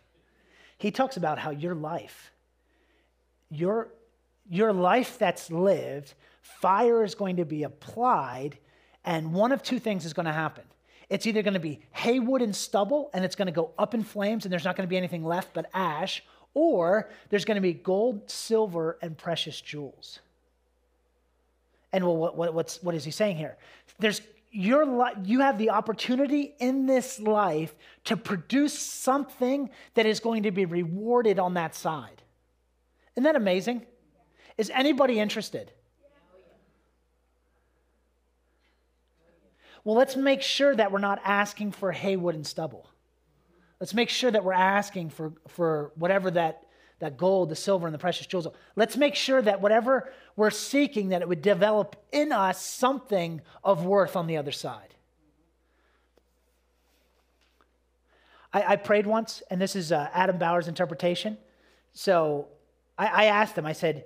He 0.82 0.90
talks 0.90 1.16
about 1.16 1.38
how 1.38 1.50
your 1.50 1.76
life, 1.76 2.32
your, 3.50 3.86
your 4.50 4.72
life 4.72 5.16
that's 5.16 5.48
lived, 5.48 6.12
fire 6.40 7.04
is 7.04 7.14
going 7.14 7.36
to 7.36 7.44
be 7.44 7.62
applied, 7.62 8.58
and 9.04 9.32
one 9.32 9.52
of 9.52 9.62
two 9.62 9.78
things 9.78 10.04
is 10.04 10.12
going 10.12 10.26
to 10.26 10.32
happen. 10.32 10.64
It's 11.08 11.24
either 11.24 11.40
going 11.42 11.54
to 11.54 11.60
be 11.60 11.82
hay, 11.92 12.18
wood, 12.18 12.42
and 12.42 12.54
stubble, 12.54 13.10
and 13.14 13.24
it's 13.24 13.36
going 13.36 13.46
to 13.46 13.52
go 13.52 13.70
up 13.78 13.94
in 13.94 14.02
flames, 14.02 14.44
and 14.44 14.50
there's 14.50 14.64
not 14.64 14.74
going 14.74 14.84
to 14.84 14.90
be 14.90 14.96
anything 14.96 15.24
left 15.24 15.54
but 15.54 15.70
ash, 15.72 16.24
or 16.52 17.08
there's 17.30 17.44
going 17.44 17.54
to 17.54 17.60
be 17.60 17.74
gold, 17.74 18.28
silver, 18.28 18.98
and 19.02 19.16
precious 19.16 19.60
jewels. 19.60 20.18
And 21.92 22.02
well, 22.04 22.16
what, 22.16 22.36
what, 22.36 22.54
what's, 22.54 22.82
what 22.82 22.96
is 22.96 23.04
he 23.04 23.12
saying 23.12 23.36
here? 23.36 23.56
There's 24.00 24.20
your 24.52 24.84
li- 24.84 25.14
you 25.24 25.40
have 25.40 25.56
the 25.56 25.70
opportunity 25.70 26.54
in 26.60 26.86
this 26.86 27.18
life 27.18 27.74
to 28.04 28.16
produce 28.16 28.78
something 28.78 29.70
that 29.94 30.04
is 30.04 30.20
going 30.20 30.44
to 30.44 30.50
be 30.50 30.66
rewarded 30.66 31.38
on 31.38 31.54
that 31.54 31.74
side. 31.74 32.22
Isn't 33.16 33.24
that 33.24 33.34
amazing? 33.34 33.86
Is 34.58 34.70
anybody 34.70 35.18
interested? 35.18 35.72
Well, 39.84 39.96
let's 39.96 40.16
make 40.16 40.42
sure 40.42 40.76
that 40.76 40.92
we're 40.92 40.98
not 41.00 41.20
asking 41.24 41.72
for 41.72 41.90
haywood 41.90 42.34
and 42.34 42.46
stubble. 42.46 42.88
Let's 43.80 43.94
make 43.94 44.10
sure 44.10 44.30
that 44.30 44.44
we're 44.44 44.52
asking 44.52 45.10
for, 45.10 45.32
for 45.48 45.90
whatever 45.96 46.30
that, 46.30 46.66
that 47.02 47.16
gold, 47.16 47.48
the 47.48 47.56
silver, 47.56 47.88
and 47.88 47.92
the 47.92 47.98
precious 47.98 48.28
jewels. 48.28 48.46
Let's 48.76 48.96
make 48.96 49.16
sure 49.16 49.42
that 49.42 49.60
whatever 49.60 50.12
we're 50.36 50.50
seeking, 50.50 51.08
that 51.08 51.20
it 51.20 51.28
would 51.28 51.42
develop 51.42 51.96
in 52.12 52.30
us 52.30 52.64
something 52.64 53.40
of 53.64 53.84
worth 53.84 54.14
on 54.14 54.28
the 54.28 54.36
other 54.36 54.52
side. 54.52 54.94
I, 58.52 58.74
I 58.74 58.76
prayed 58.76 59.04
once, 59.04 59.42
and 59.50 59.60
this 59.60 59.74
is 59.74 59.90
uh, 59.90 60.10
Adam 60.14 60.38
Bower's 60.38 60.68
interpretation. 60.68 61.36
So 61.92 62.46
I, 62.96 63.06
I 63.06 63.24
asked 63.24 63.58
him, 63.58 63.66
I 63.66 63.72
said, 63.72 64.04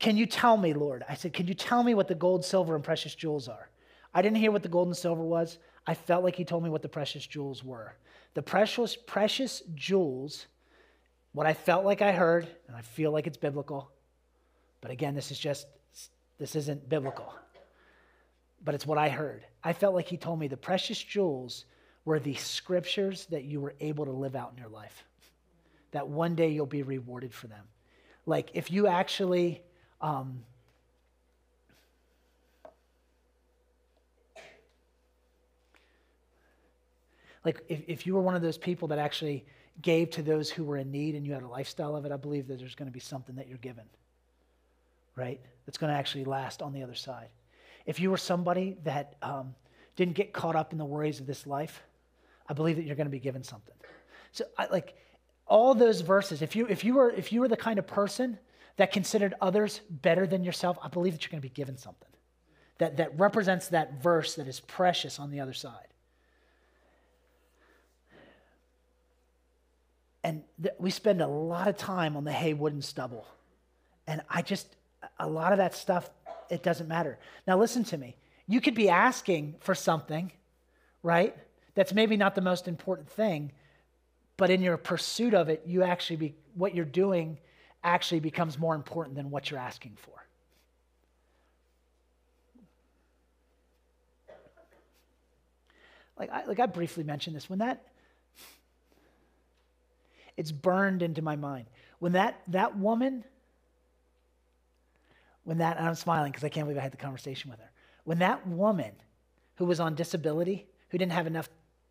Can 0.00 0.16
you 0.16 0.26
tell 0.26 0.56
me, 0.56 0.74
Lord? 0.74 1.04
I 1.08 1.14
said, 1.14 1.32
Can 1.32 1.46
you 1.46 1.54
tell 1.54 1.84
me 1.84 1.94
what 1.94 2.08
the 2.08 2.16
gold, 2.16 2.44
silver, 2.44 2.74
and 2.74 2.82
precious 2.82 3.14
jewels 3.14 3.46
are? 3.46 3.70
I 4.12 4.20
didn't 4.20 4.38
hear 4.38 4.50
what 4.50 4.64
the 4.64 4.68
gold 4.68 4.88
and 4.88 4.96
silver 4.96 5.22
was. 5.22 5.58
I 5.86 5.94
felt 5.94 6.24
like 6.24 6.34
he 6.34 6.44
told 6.44 6.64
me 6.64 6.70
what 6.70 6.82
the 6.82 6.88
precious 6.88 7.24
jewels 7.24 7.62
were. 7.62 7.94
The 8.34 8.42
precious, 8.42 8.96
precious 8.96 9.62
jewels, 9.76 10.46
what 11.32 11.46
I 11.46 11.54
felt 11.54 11.84
like 11.84 12.02
I 12.02 12.12
heard, 12.12 12.46
and 12.68 12.76
I 12.76 12.82
feel 12.82 13.10
like 13.10 13.26
it's 13.26 13.36
biblical, 13.36 13.90
but 14.80 14.90
again, 14.90 15.14
this 15.14 15.30
is 15.30 15.38
just, 15.38 15.66
this 16.38 16.54
isn't 16.56 16.88
biblical, 16.88 17.34
but 18.64 18.74
it's 18.74 18.86
what 18.86 18.98
I 18.98 19.08
heard. 19.08 19.44
I 19.64 19.72
felt 19.72 19.94
like 19.94 20.08
he 20.08 20.16
told 20.16 20.38
me 20.38 20.48
the 20.48 20.56
precious 20.56 21.02
jewels 21.02 21.64
were 22.04 22.18
the 22.18 22.34
scriptures 22.34 23.26
that 23.26 23.44
you 23.44 23.60
were 23.60 23.74
able 23.80 24.04
to 24.04 24.10
live 24.10 24.36
out 24.36 24.52
in 24.52 24.58
your 24.58 24.70
life, 24.70 25.04
that 25.92 26.08
one 26.08 26.34
day 26.34 26.50
you'll 26.50 26.66
be 26.66 26.82
rewarded 26.82 27.32
for 27.32 27.46
them. 27.46 27.64
Like 28.26 28.50
if 28.54 28.70
you 28.70 28.86
actually, 28.86 29.62
um, 30.00 30.44
Like, 37.44 37.60
if, 37.68 37.80
if 37.88 38.06
you 38.06 38.14
were 38.14 38.20
one 38.20 38.36
of 38.36 38.42
those 38.42 38.56
people 38.56 38.86
that 38.88 39.00
actually 39.00 39.44
gave 39.80 40.10
to 40.10 40.22
those 40.22 40.50
who 40.50 40.64
were 40.64 40.76
in 40.76 40.90
need 40.90 41.14
and 41.14 41.26
you 41.26 41.32
had 41.32 41.42
a 41.42 41.48
lifestyle 41.48 41.96
of 41.96 42.04
it, 42.04 42.12
I 42.12 42.16
believe 42.16 42.48
that 42.48 42.58
there's 42.58 42.74
going 42.74 42.88
to 42.88 42.92
be 42.92 43.00
something 43.00 43.36
that 43.36 43.48
you're 43.48 43.58
given, 43.58 43.84
right? 45.16 45.40
That's 45.66 45.78
going 45.78 45.92
to 45.92 45.98
actually 45.98 46.24
last 46.24 46.62
on 46.62 46.72
the 46.72 46.82
other 46.82 46.94
side. 46.94 47.28
If 47.86 47.98
you 48.00 48.10
were 48.10 48.16
somebody 48.16 48.76
that 48.84 49.16
um, 49.22 49.54
didn't 49.96 50.14
get 50.14 50.32
caught 50.32 50.56
up 50.56 50.72
in 50.72 50.78
the 50.78 50.84
worries 50.84 51.20
of 51.20 51.26
this 51.26 51.46
life, 51.46 51.82
I 52.48 52.52
believe 52.52 52.76
that 52.76 52.84
you're 52.84 52.96
going 52.96 53.06
to 53.06 53.10
be 53.10 53.18
given 53.18 53.42
something. 53.42 53.74
So, 54.32 54.44
I, 54.58 54.66
like 54.66 54.94
all 55.46 55.74
those 55.74 56.00
verses, 56.00 56.42
if 56.42 56.54
you 56.54 56.66
if 56.66 56.84
you 56.84 56.94
were 56.94 57.10
if 57.10 57.32
you 57.32 57.40
were 57.40 57.48
the 57.48 57.56
kind 57.56 57.78
of 57.78 57.86
person 57.86 58.38
that 58.76 58.92
considered 58.92 59.34
others 59.40 59.80
better 59.90 60.26
than 60.26 60.44
yourself, 60.44 60.78
I 60.82 60.88
believe 60.88 61.12
that 61.12 61.22
you're 61.22 61.30
going 61.30 61.42
to 61.42 61.48
be 61.48 61.52
given 61.52 61.76
something 61.76 62.08
that, 62.78 62.96
that 62.96 63.18
represents 63.18 63.68
that 63.68 64.02
verse 64.02 64.34
that 64.34 64.48
is 64.48 64.58
precious 64.58 65.20
on 65.20 65.30
the 65.30 65.38
other 65.38 65.52
side. 65.52 65.86
And 70.24 70.44
th- 70.62 70.74
we 70.78 70.90
spend 70.90 71.20
a 71.20 71.26
lot 71.26 71.68
of 71.68 71.76
time 71.76 72.16
on 72.16 72.24
the 72.24 72.32
hay, 72.32 72.54
wood, 72.54 72.72
and 72.72 72.84
stubble. 72.84 73.26
And 74.06 74.22
I 74.28 74.42
just, 74.42 74.76
a 75.18 75.28
lot 75.28 75.52
of 75.52 75.58
that 75.58 75.74
stuff, 75.74 76.10
it 76.50 76.62
doesn't 76.62 76.88
matter. 76.88 77.18
Now, 77.46 77.58
listen 77.58 77.84
to 77.84 77.98
me. 77.98 78.16
You 78.46 78.60
could 78.60 78.74
be 78.74 78.88
asking 78.88 79.56
for 79.60 79.74
something, 79.74 80.32
right? 81.02 81.36
That's 81.74 81.92
maybe 81.92 82.16
not 82.16 82.34
the 82.34 82.40
most 82.40 82.68
important 82.68 83.08
thing, 83.08 83.52
but 84.36 84.50
in 84.50 84.62
your 84.62 84.76
pursuit 84.76 85.34
of 85.34 85.48
it, 85.48 85.62
you 85.66 85.82
actually 85.82 86.16
be, 86.16 86.34
what 86.54 86.74
you're 86.74 86.84
doing 86.84 87.38
actually 87.84 88.20
becomes 88.20 88.58
more 88.58 88.74
important 88.74 89.16
than 89.16 89.30
what 89.30 89.50
you're 89.50 89.60
asking 89.60 89.96
for. 89.96 90.12
Like 96.18 96.30
I, 96.30 96.44
like 96.44 96.60
I 96.60 96.66
briefly 96.66 97.04
mentioned 97.04 97.34
this. 97.34 97.48
When 97.48 97.60
that, 97.60 97.84
it's 100.36 100.52
burned 100.52 101.02
into 101.02 101.22
my 101.22 101.36
mind. 101.36 101.66
When 101.98 102.12
that, 102.12 102.40
that 102.48 102.76
woman, 102.76 103.24
when 105.44 105.58
that, 105.58 105.80
I'm 105.80 105.94
smiling 105.94 106.32
because 106.32 106.44
I 106.44 106.48
can't 106.48 106.66
believe 106.66 106.78
I 106.78 106.82
had 106.82 106.92
the 106.92 106.96
conversation 106.96 107.50
with 107.50 107.60
her. 107.60 107.70
When 108.04 108.18
that 108.18 108.46
woman 108.46 108.92
who 109.56 109.64
was 109.64 109.80
on 109.80 109.94
disability, 109.94 110.66
who 110.88 110.98
didn't 110.98 111.12
have 111.12 111.26
enough 111.26 111.48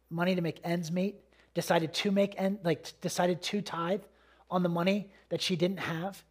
money 0.09 0.35
to 0.35 0.41
make 0.41 0.59
ends 0.63 0.91
meet, 0.91 1.15
decided 1.53 1.93
to 1.93 2.11
make 2.11 2.33
end, 2.37 2.59
like 2.63 2.99
decided 3.01 3.41
to 3.41 3.61
tithe 3.61 4.01
on 4.49 4.63
the 4.63 4.69
money 4.69 5.11
that 5.29 5.41
she 5.41 5.55
didn't 5.55 5.79
have, 5.79 6.23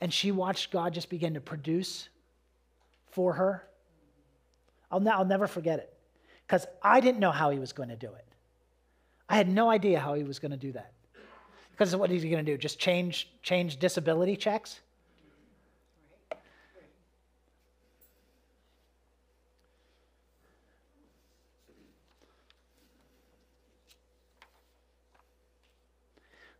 and 0.00 0.12
she 0.12 0.32
watched 0.32 0.70
God 0.70 0.94
just 0.94 1.08
begin 1.08 1.34
to 1.34 1.40
produce 1.40 2.08
for 3.10 3.34
her. 3.34 3.66
I'll, 4.90 5.00
ne- 5.00 5.10
I'll 5.10 5.24
never 5.24 5.46
forget 5.46 5.78
it 5.78 5.92
because 6.46 6.66
I 6.82 7.00
didn't 7.00 7.20
know 7.20 7.30
how 7.30 7.50
he 7.50 7.58
was 7.58 7.72
going 7.72 7.90
to 7.90 7.96
do 7.96 8.08
it. 8.08 8.26
I 9.28 9.36
had 9.36 9.48
no 9.48 9.70
idea 9.70 10.00
how 10.00 10.14
he 10.14 10.24
was 10.24 10.40
going 10.40 10.50
to 10.50 10.56
do 10.56 10.72
that. 10.72 10.92
Because 11.80 11.96
what 11.96 12.12
is 12.12 12.22
he 12.22 12.28
going 12.28 12.44
to 12.44 12.52
do? 12.52 12.58
Just 12.58 12.78
change 12.78 13.30
change 13.42 13.78
disability 13.78 14.36
checks? 14.36 14.80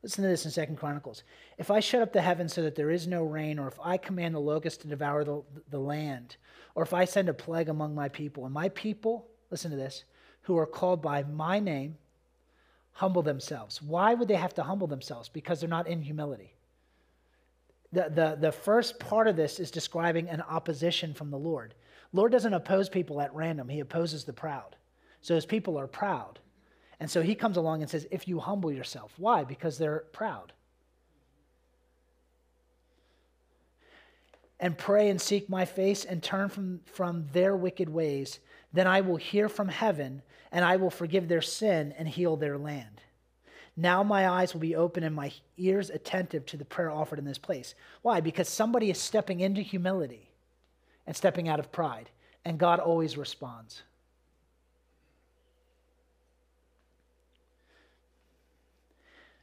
Listen 0.03 0.25
to 0.25 0.31
this 0.31 0.47
in 0.47 0.51
Second 0.51 0.77
Chronicles. 0.77 1.23
If 1.59 1.71
I 1.71 1.81
shut 1.81 2.01
up 2.01 2.15
the 2.15 2.23
heavens 2.23 2.55
so 2.55 2.63
that 2.63 2.75
there 2.75 2.91
is 2.91 3.07
no 3.07 3.23
rain, 3.23 3.59
or 3.59 3.69
if 3.69 3.79
I 3.85 3.99
command 3.99 4.35
the 4.35 4.39
locust 4.39 4.81
to 4.81 4.89
devour 4.89 5.23
the, 5.23 5.43
the 5.69 5.79
land, 5.79 6.39
or 6.75 6.83
if 6.83 6.95
I 6.95 7.05
send 7.05 7.29
a 7.29 7.35
plague 7.35 7.69
among 7.69 7.95
my 7.95 8.09
people, 8.09 8.47
and 8.47 8.55
my 8.55 8.71
people, 8.71 9.29
listen 9.51 9.71
to 9.71 9.77
this, 9.77 10.05
who 10.45 10.57
are 10.57 10.65
called 10.65 11.03
by 11.03 11.25
my 11.25 11.61
name, 11.61 11.99
humble 13.01 13.23
themselves. 13.23 13.81
Why 13.81 14.13
would 14.13 14.29
they 14.29 14.35
have 14.35 14.53
to 14.57 14.63
humble 14.63 14.87
themselves? 14.87 15.31
Because 15.31 15.59
they're 15.59 15.71
not 15.71 15.89
in 15.89 16.03
humility. 16.03 16.53
The, 17.93 18.13
the, 18.15 18.37
the 18.39 18.53
first 18.53 19.01
part 19.01 19.27
of 19.27 19.37
this 19.37 19.59
is 19.59 19.71
describing 19.71 20.29
an 20.29 20.43
opposition 20.43 21.15
from 21.15 21.31
the 21.31 21.39
Lord. 21.39 21.73
Lord 22.13 22.31
doesn't 22.31 22.53
oppose 22.53 22.91
people 22.91 23.23
at 23.23 23.35
random, 23.35 23.71
he 23.71 23.81
opposes 23.81 24.25
the 24.25 24.35
proud. 24.35 24.77
So 25.23 25.35
his 25.35 25.47
people 25.47 25.79
are 25.79 25.87
proud. 25.87 26.41
And 27.01 27.11
so 27.11 27.23
he 27.23 27.35
comes 27.35 27.57
along 27.57 27.81
and 27.81 27.91
says, 27.91 28.07
if 28.11 28.29
you 28.29 28.39
humble 28.39 28.71
yourself. 28.71 29.15
Why? 29.17 29.45
Because 29.45 29.79
they're 29.79 30.05
proud. 30.13 30.53
And 34.61 34.77
pray 34.77 35.09
and 35.09 35.21
seek 35.21 35.49
my 35.49 35.65
face 35.65 36.05
and 36.05 36.23
turn 36.23 36.51
from, 36.51 36.81
from 36.85 37.27
their 37.33 37.57
wicked 37.57 37.89
ways, 37.89 38.39
then 38.73 38.87
I 38.87 39.01
will 39.01 39.17
hear 39.17 39.49
from 39.49 39.69
heaven 39.69 40.23
and 40.53 40.65
I 40.65 40.77
will 40.77 40.91
forgive 40.91 41.29
their 41.29 41.43
sin 41.43 41.95
and 41.97 42.07
heal 42.07 42.37
their 42.37 42.59
land. 42.59 43.01
Now 43.77 44.03
my 44.03 44.29
eyes 44.29 44.53
will 44.53 44.61
be 44.61 44.77
open 44.77 45.03
and 45.03 45.15
my 45.15 45.33
ears 45.57 45.89
attentive 45.91 46.45
to 46.47 46.57
the 46.57 46.65
prayer 46.65 46.91
offered 46.91 47.19
in 47.19 47.25
this 47.25 47.39
place. 47.39 47.75
Why? 48.03 48.21
Because 48.21 48.49
somebody 48.49 48.91
is 48.91 48.99
stepping 48.99 49.41
into 49.41 49.63
humility 49.63 50.29
and 51.07 51.17
stepping 51.17 51.49
out 51.49 51.59
of 51.59 51.73
pride, 51.73 52.11
and 52.45 52.59
God 52.59 52.79
always 52.79 53.17
responds. 53.17 53.83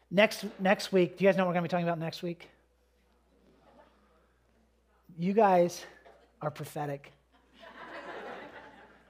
Next, 0.10 0.45
next 0.60 0.93
week, 0.93 1.17
do 1.17 1.23
you 1.23 1.30
guys 1.30 1.38
know 1.38 1.43
what 1.43 1.49
we're 1.49 1.53
going 1.56 1.63
to 1.63 1.69
be 1.69 1.71
talking 1.71 1.88
about 1.88 1.99
next 1.99 2.21
week? 2.21 2.49
You 5.19 5.34
guys 5.34 5.84
are 6.43 6.51
prophetic. 6.51 7.12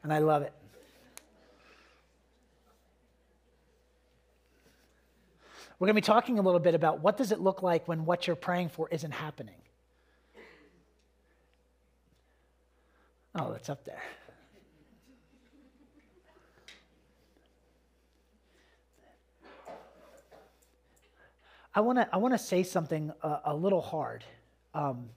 and 0.04 0.14
I 0.14 0.20
love 0.20 0.42
it. 0.42 0.54
We're 5.78 5.88
going 5.88 5.96
to 5.96 6.02
be 6.02 6.06
talking 6.06 6.40
a 6.40 6.42
little 6.42 6.62
bit 6.62 6.76
about 6.76 7.02
what 7.02 7.18
does 7.18 7.34
it 7.34 7.42
look 7.42 7.62
like 7.62 7.90
when 7.90 8.06
what 8.06 8.26
you're 8.26 8.38
praying 8.38 8.70
for 8.70 8.88
isn't 8.90 9.12
happening. 9.12 9.58
Oh, 13.36 13.52
that's 13.52 13.70
up 13.70 13.84
there. 13.84 14.02
I 21.76 21.82
want 21.82 22.00
to 22.00 22.10
I 22.12 22.18
want 22.18 22.34
to 22.34 22.40
say 22.40 22.64
something 22.64 23.12
a, 23.22 23.40
a 23.46 23.56
little 23.56 23.82
hard. 23.82 24.24
Um, 24.74 25.10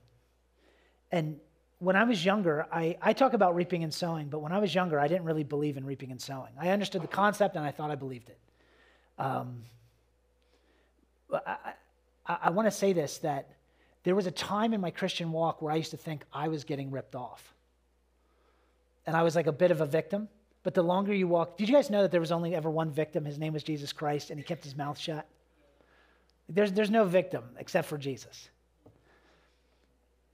and 1.11 1.39
when 1.79 1.95
I 1.95 2.03
was 2.03 2.23
younger, 2.23 2.67
I, 2.71 2.95
I 3.01 3.13
talk 3.13 3.33
about 3.33 3.55
reaping 3.55 3.83
and 3.83 3.93
sowing, 3.93 4.29
but 4.29 4.39
when 4.39 4.51
I 4.51 4.59
was 4.59 4.73
younger, 4.73 4.99
I 4.99 5.07
didn't 5.07 5.25
really 5.25 5.43
believe 5.43 5.77
in 5.77 5.85
reaping 5.85 6.11
and 6.11 6.21
sowing. 6.21 6.51
I 6.59 6.69
understood 6.69 7.01
the 7.01 7.07
concept 7.07 7.55
and 7.55 7.65
I 7.65 7.71
thought 7.71 7.89
I 7.89 7.95
believed 7.95 8.29
it. 8.29 8.37
Um, 9.17 9.63
I, 11.33 11.57
I, 12.27 12.37
I 12.43 12.49
want 12.51 12.67
to 12.67 12.71
say 12.71 12.93
this 12.93 13.17
that 13.19 13.49
there 14.03 14.15
was 14.15 14.27
a 14.27 14.31
time 14.31 14.73
in 14.73 14.81
my 14.81 14.91
Christian 14.91 15.31
walk 15.31 15.61
where 15.61 15.71
I 15.71 15.75
used 15.75 15.91
to 15.91 15.97
think 15.97 16.23
I 16.31 16.47
was 16.49 16.63
getting 16.63 16.91
ripped 16.91 17.15
off. 17.15 17.53
And 19.07 19.15
I 19.15 19.23
was 19.23 19.35
like 19.35 19.47
a 19.47 19.51
bit 19.51 19.71
of 19.71 19.81
a 19.81 19.85
victim. 19.85 20.27
But 20.63 20.75
the 20.75 20.83
longer 20.83 21.13
you 21.13 21.27
walk, 21.27 21.57
did 21.57 21.67
you 21.67 21.75
guys 21.75 21.89
know 21.89 22.03
that 22.03 22.11
there 22.11 22.19
was 22.19 22.31
only 22.31 22.53
ever 22.53 22.69
one 22.69 22.91
victim? 22.91 23.25
His 23.25 23.39
name 23.39 23.53
was 23.53 23.63
Jesus 23.63 23.91
Christ, 23.91 24.29
and 24.29 24.39
he 24.39 24.43
kept 24.43 24.63
his 24.63 24.75
mouth 24.75 24.97
shut? 24.97 25.27
There's, 26.47 26.71
there's 26.71 26.91
no 26.91 27.05
victim 27.05 27.43
except 27.57 27.87
for 27.87 27.97
Jesus. 27.97 28.49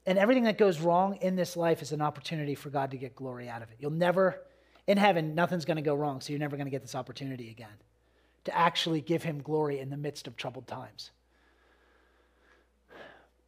And 0.07 0.17
everything 0.17 0.45
that 0.45 0.57
goes 0.57 0.79
wrong 0.79 1.17
in 1.17 1.35
this 1.35 1.57
life 1.57 1.81
is 1.81 1.91
an 1.91 2.01
opportunity 2.01 2.55
for 2.55 2.69
God 2.69 2.91
to 2.91 2.97
get 2.97 3.13
glory 3.13 3.49
out 3.49 3.61
of 3.61 3.69
it. 3.69 3.75
You'll 3.79 3.91
never, 3.91 4.41
in 4.87 4.97
heaven, 4.97 5.35
nothing's 5.35 5.65
going 5.65 5.75
to 5.75 5.83
go 5.83 5.93
wrong, 5.93 6.21
so 6.21 6.31
you're 6.31 6.39
never 6.39 6.55
going 6.55 6.65
to 6.65 6.71
get 6.71 6.81
this 6.81 6.95
opportunity 6.95 7.51
again 7.51 7.67
to 8.45 8.57
actually 8.57 9.01
give 9.01 9.21
him 9.21 9.41
glory 9.41 9.79
in 9.81 9.89
the 9.89 9.97
midst 9.97 10.25
of 10.25 10.37
troubled 10.37 10.65
times. 10.65 11.11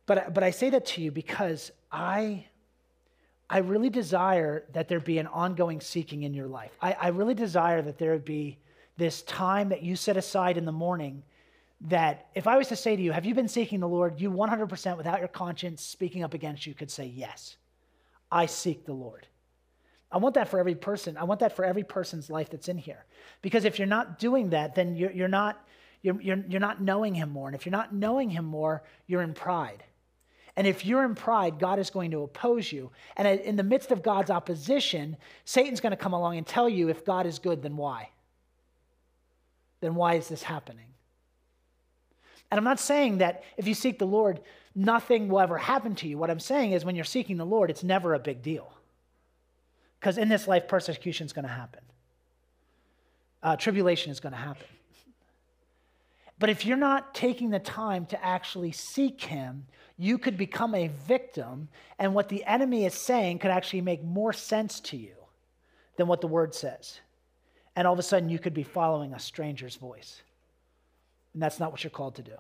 But, 0.06 0.34
but 0.34 0.44
I 0.44 0.52
say 0.52 0.70
that 0.72 0.86
to 0.88 1.02
you 1.02 1.12
because 1.12 1.72
I, 1.90 2.46
I 3.50 3.60
really 3.60 3.90
desire 3.90 4.66
that 4.74 4.90
there 4.90 5.00
be 5.00 5.18
an 5.18 5.28
ongoing 5.28 5.80
seeking 5.80 6.24
in 6.24 6.34
your 6.34 6.48
life. 6.48 6.72
I, 6.82 6.92
I 7.00 7.08
really 7.10 7.36
desire 7.36 7.82
that 7.84 7.98
there 7.98 8.18
be 8.20 8.58
this 8.98 9.22
time 9.22 9.70
that 9.70 9.82
you 9.82 9.96
set 9.96 10.18
aside 10.18 10.58
in 10.58 10.66
the 10.66 10.74
morning 10.74 11.24
that 11.82 12.28
if 12.36 12.48
I 12.48 12.58
was 12.58 12.68
to 12.68 12.76
say 12.76 12.96
to 12.96 13.02
you, 13.02 13.12
Have 13.12 13.26
you 13.26 13.34
been 13.34 13.48
seeking 13.48 13.80
the 13.80 13.88
Lord? 13.88 14.20
You 14.20 14.32
100% 14.32 14.98
without 14.98 15.20
your 15.20 15.28
conscience 15.28 15.82
speaking 15.82 16.24
up 16.24 16.34
against 16.34 16.66
you 16.66 16.74
could 16.74 16.92
say, 16.92 17.06
Yes, 17.06 17.58
I 18.32 18.46
seek 18.46 18.86
the 18.86 18.94
Lord. 18.94 19.28
I 20.12 20.18
want 20.18 20.36
that 20.36 20.50
for 20.50 20.60
every 20.60 20.76
person. 20.76 21.18
I 21.18 21.24
want 21.24 21.40
that 21.42 21.56
for 21.56 21.64
every 21.64 21.84
person's 21.84 22.30
life 22.30 22.50
that's 22.50 22.68
in 22.68 22.78
here. 22.78 23.06
Because 23.42 23.64
if 23.66 23.78
you're 23.78 23.88
not 23.88 24.18
doing 24.18 24.50
that, 24.50 24.74
then 24.76 24.96
you're, 24.96 25.12
you're, 25.12 25.28
not, 25.28 25.64
you're, 26.02 26.20
you're, 26.20 26.44
you're 26.48 26.60
not 26.60 26.82
knowing 26.82 27.14
Him 27.14 27.30
more. 27.30 27.48
And 27.48 27.56
if 27.56 27.66
you're 27.66 27.72
not 27.72 27.94
knowing 27.94 28.30
Him 28.30 28.46
more, 28.46 28.84
you're 29.06 29.22
in 29.22 29.34
pride. 29.34 29.84
And 30.56 30.66
if 30.66 30.84
you're 30.84 31.06
in 31.06 31.16
pride, 31.16 31.60
God 31.60 31.80
is 31.80 31.90
going 31.90 32.12
to 32.12 32.24
oppose 32.24 32.72
you. 32.72 32.92
And 33.16 33.28
in 33.40 33.56
the 33.56 33.64
midst 33.64 33.92
of 33.92 34.02
God's 34.02 34.32
opposition, 34.32 35.16
Satan's 35.46 35.80
going 35.80 35.92
to 35.92 35.98
come 35.98 36.14
along 36.14 36.38
and 36.38 36.46
tell 36.46 36.68
you 36.68 36.90
if 36.90 37.06
God 37.06 37.26
is 37.26 37.40
good, 37.40 37.62
then 37.62 37.78
why? 37.78 38.10
Then 39.80 39.96
why 39.96 40.16
is 40.16 40.28
this 40.28 40.44
happening? 40.44 40.88
And 42.52 42.58
I'm 42.58 42.64
not 42.64 42.80
saying 42.80 43.20
that 43.20 43.44
if 43.58 43.68
you 43.68 43.74
seek 43.74 44.00
the 44.00 44.08
Lord, 44.08 44.42
nothing 44.76 45.28
will 45.28 45.40
ever 45.40 45.58
happen 45.58 45.96
to 45.96 46.08
you. 46.08 46.18
What 46.18 46.30
I'm 46.30 46.40
saying 46.40 46.72
is 46.72 46.84
when 46.84 46.96
you're 46.96 47.06
seeking 47.06 47.38
the 47.38 47.46
Lord, 47.46 47.70
it's 47.70 47.84
never 47.84 48.14
a 48.14 48.20
big 48.20 48.42
deal. 48.42 48.74
Because 50.00 50.18
in 50.18 50.30
this 50.30 50.48
life, 50.48 50.68
persecution 50.68 51.26
is 51.26 51.34
going 51.34 51.46
to 51.46 51.52
happen, 51.52 51.82
uh, 53.44 53.56
tribulation 53.56 54.12
is 54.12 54.20
going 54.20 54.34
to 54.34 54.40
happen. 54.40 54.66
But 56.40 56.50
if 56.50 56.66
you're 56.66 56.78
not 56.78 57.14
taking 57.14 57.50
the 57.50 57.60
time 57.60 58.06
to 58.08 58.26
actually 58.26 58.72
seek 58.72 59.22
Him, 59.22 59.66
you 59.98 60.18
could 60.18 60.38
become 60.38 60.74
a 60.74 60.88
victim, 60.88 61.68
and 62.00 62.16
what 62.16 62.30
the 62.30 62.46
enemy 62.46 62.86
is 62.86 62.94
saying 62.94 63.40
could 63.40 63.52
actually 63.52 63.82
make 63.82 64.02
more 64.02 64.32
sense 64.32 64.80
to 64.80 64.98
you 64.98 65.16
than 65.98 66.08
what 66.08 66.22
the 66.22 66.28
Word 66.28 66.56
says. 66.56 67.02
And 67.76 67.86
all 67.86 67.94
of 67.94 68.00
a 68.00 68.04
sudden, 68.04 68.30
you 68.30 68.40
could 68.40 68.54
be 68.54 68.64
following 68.64 69.14
a 69.14 69.20
stranger's 69.20 69.76
voice. 69.76 70.22
And 71.34 71.42
that's 71.42 71.60
not 71.60 71.72
what 71.72 71.84
you're 71.84 71.92
called 71.92 72.16
to 72.16 72.24
do. 72.24 72.36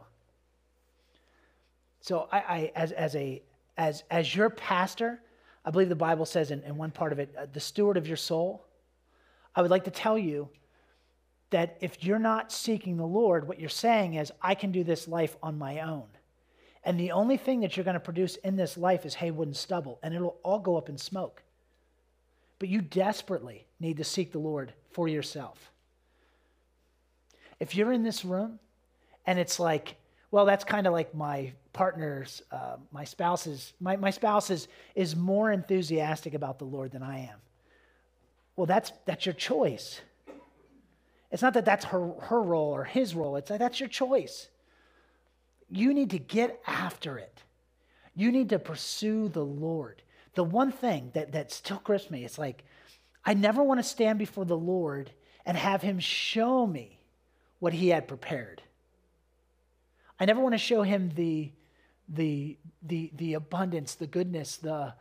So 2.02 2.28
I, 2.32 2.38
I 2.38 2.72
as, 2.76 2.92
as, 2.92 3.16
a, 3.16 3.42
as, 3.78 4.04
as 4.10 4.36
your 4.36 4.50
pastor, 4.50 5.20
I 5.66 5.72
believe 5.72 5.90
the 5.90 5.96
Bible 5.96 6.26
says 6.26 6.52
in, 6.52 6.64
in 6.64 6.78
one 6.78 6.92
part 6.92 7.12
of 7.12 7.20
it, 7.20 7.34
uh, 7.38 7.46
the 7.52 7.60
steward 7.60 7.98
of 7.98 8.08
your 8.08 8.18
soul, 8.18 8.66
I 9.56 9.62
would 9.62 9.72
like 9.72 9.84
to 9.86 9.92
tell 9.92 10.18
you 10.18 10.50
that 11.50 11.78
if 11.82 12.04
you're 12.04 12.20
not 12.20 12.52
seeking 12.52 12.98
the 12.98 13.06
Lord, 13.06 13.48
what 13.48 13.60
you're 13.60 13.70
saying 13.70 14.14
is, 14.16 14.32
I 14.42 14.56
can 14.56 14.72
do 14.72 14.84
this 14.84 15.08
life 15.08 15.36
on 15.42 15.58
my 15.58 15.82
own. 15.82 16.06
And 16.84 17.00
the 17.00 17.12
only 17.12 17.38
thing 17.38 17.60
that 17.62 17.76
you're 17.76 17.84
going 17.84 17.96
to 17.96 18.00
produce 18.00 18.36
in 18.38 18.56
this 18.56 18.78
life 18.78 19.06
is 19.06 19.16
hay, 19.16 19.32
wood, 19.32 19.48
and 19.48 19.58
stubble, 19.58 20.00
and 20.02 20.14
it'll 20.14 20.38
all 20.44 20.60
go 20.60 20.78
up 20.78 20.90
in 20.90 20.98
smoke. 20.98 21.44
But 22.60 22.70
you 22.70 22.82
desperately 22.82 23.66
need 23.80 23.98
to 23.98 24.04
seek 24.04 24.32
the 24.32 24.40
Lord 24.40 24.74
for 24.92 25.08
yourself. 25.08 25.72
If 27.60 27.76
you're 27.76 27.92
in 27.92 28.04
this 28.04 28.24
room 28.24 28.60
and 29.30 29.38
it's 29.38 29.60
like, 29.60 29.96
well, 30.32 30.44
that's 30.44 30.64
kind 30.64 30.88
of 30.88 30.94
like 30.94 31.14
my 31.14 31.54
partner's, 31.72 32.42
uh, 32.52 32.78
my 32.92 33.04
spouse's, 33.04 33.74
my, 33.80 33.96
my 33.96 34.10
spouse 34.10 34.50
is, 34.50 34.68
is 34.96 35.16
more 35.16 35.52
enthusiastic 35.52 36.34
about 36.34 36.58
the 36.58 36.66
Lord 36.66 36.92
than 36.92 37.04
I 37.04 37.20
am. 37.20 37.38
Well, 38.56 38.66
that's, 38.66 38.92
that's 39.06 39.28
your 39.28 39.34
choice. 39.34 40.02
It's 41.30 41.44
not 41.44 41.54
that 41.54 41.64
that's 41.64 41.86
her, 41.86 42.12
her 42.22 42.42
role 42.42 42.72
or 42.72 42.84
his 42.84 43.14
role, 43.14 43.36
it's 43.36 43.50
that 43.50 43.60
that's 43.60 43.80
your 43.80 43.88
choice. 43.88 44.50
You 45.70 45.94
need 45.94 46.10
to 46.10 46.20
get 46.20 46.60
after 46.66 47.20
it. 47.20 47.44
You 48.16 48.32
need 48.32 48.50
to 48.50 48.58
pursue 48.58 49.30
the 49.30 49.46
Lord. 49.46 50.02
The 50.34 50.44
one 50.44 50.72
thing 50.72 51.12
that, 51.14 51.34
that 51.34 51.52
still 51.52 51.82
grips 51.84 52.10
me, 52.10 52.26
it's 52.26 52.40
like, 52.40 52.64
I 53.24 53.36
never 53.36 53.62
want 53.62 53.80
to 53.80 53.84
stand 53.84 54.18
before 54.18 54.46
the 54.46 54.58
Lord 54.58 55.12
and 55.46 55.56
have 55.56 55.84
him 55.84 56.00
show 56.00 56.66
me 56.66 56.98
what 57.60 57.74
he 57.74 57.90
had 57.90 58.08
prepared. 58.08 58.64
I 60.20 60.26
never 60.26 60.42
want 60.42 60.54
to 60.54 60.60
show 60.60 60.82
him 60.82 61.12
the, 61.16 61.52
the, 62.10 62.58
the, 62.84 63.12
the 63.16 63.34
abundance, 63.36 63.96
the 63.96 64.08
goodness, 64.08 64.58
the, 64.58 64.94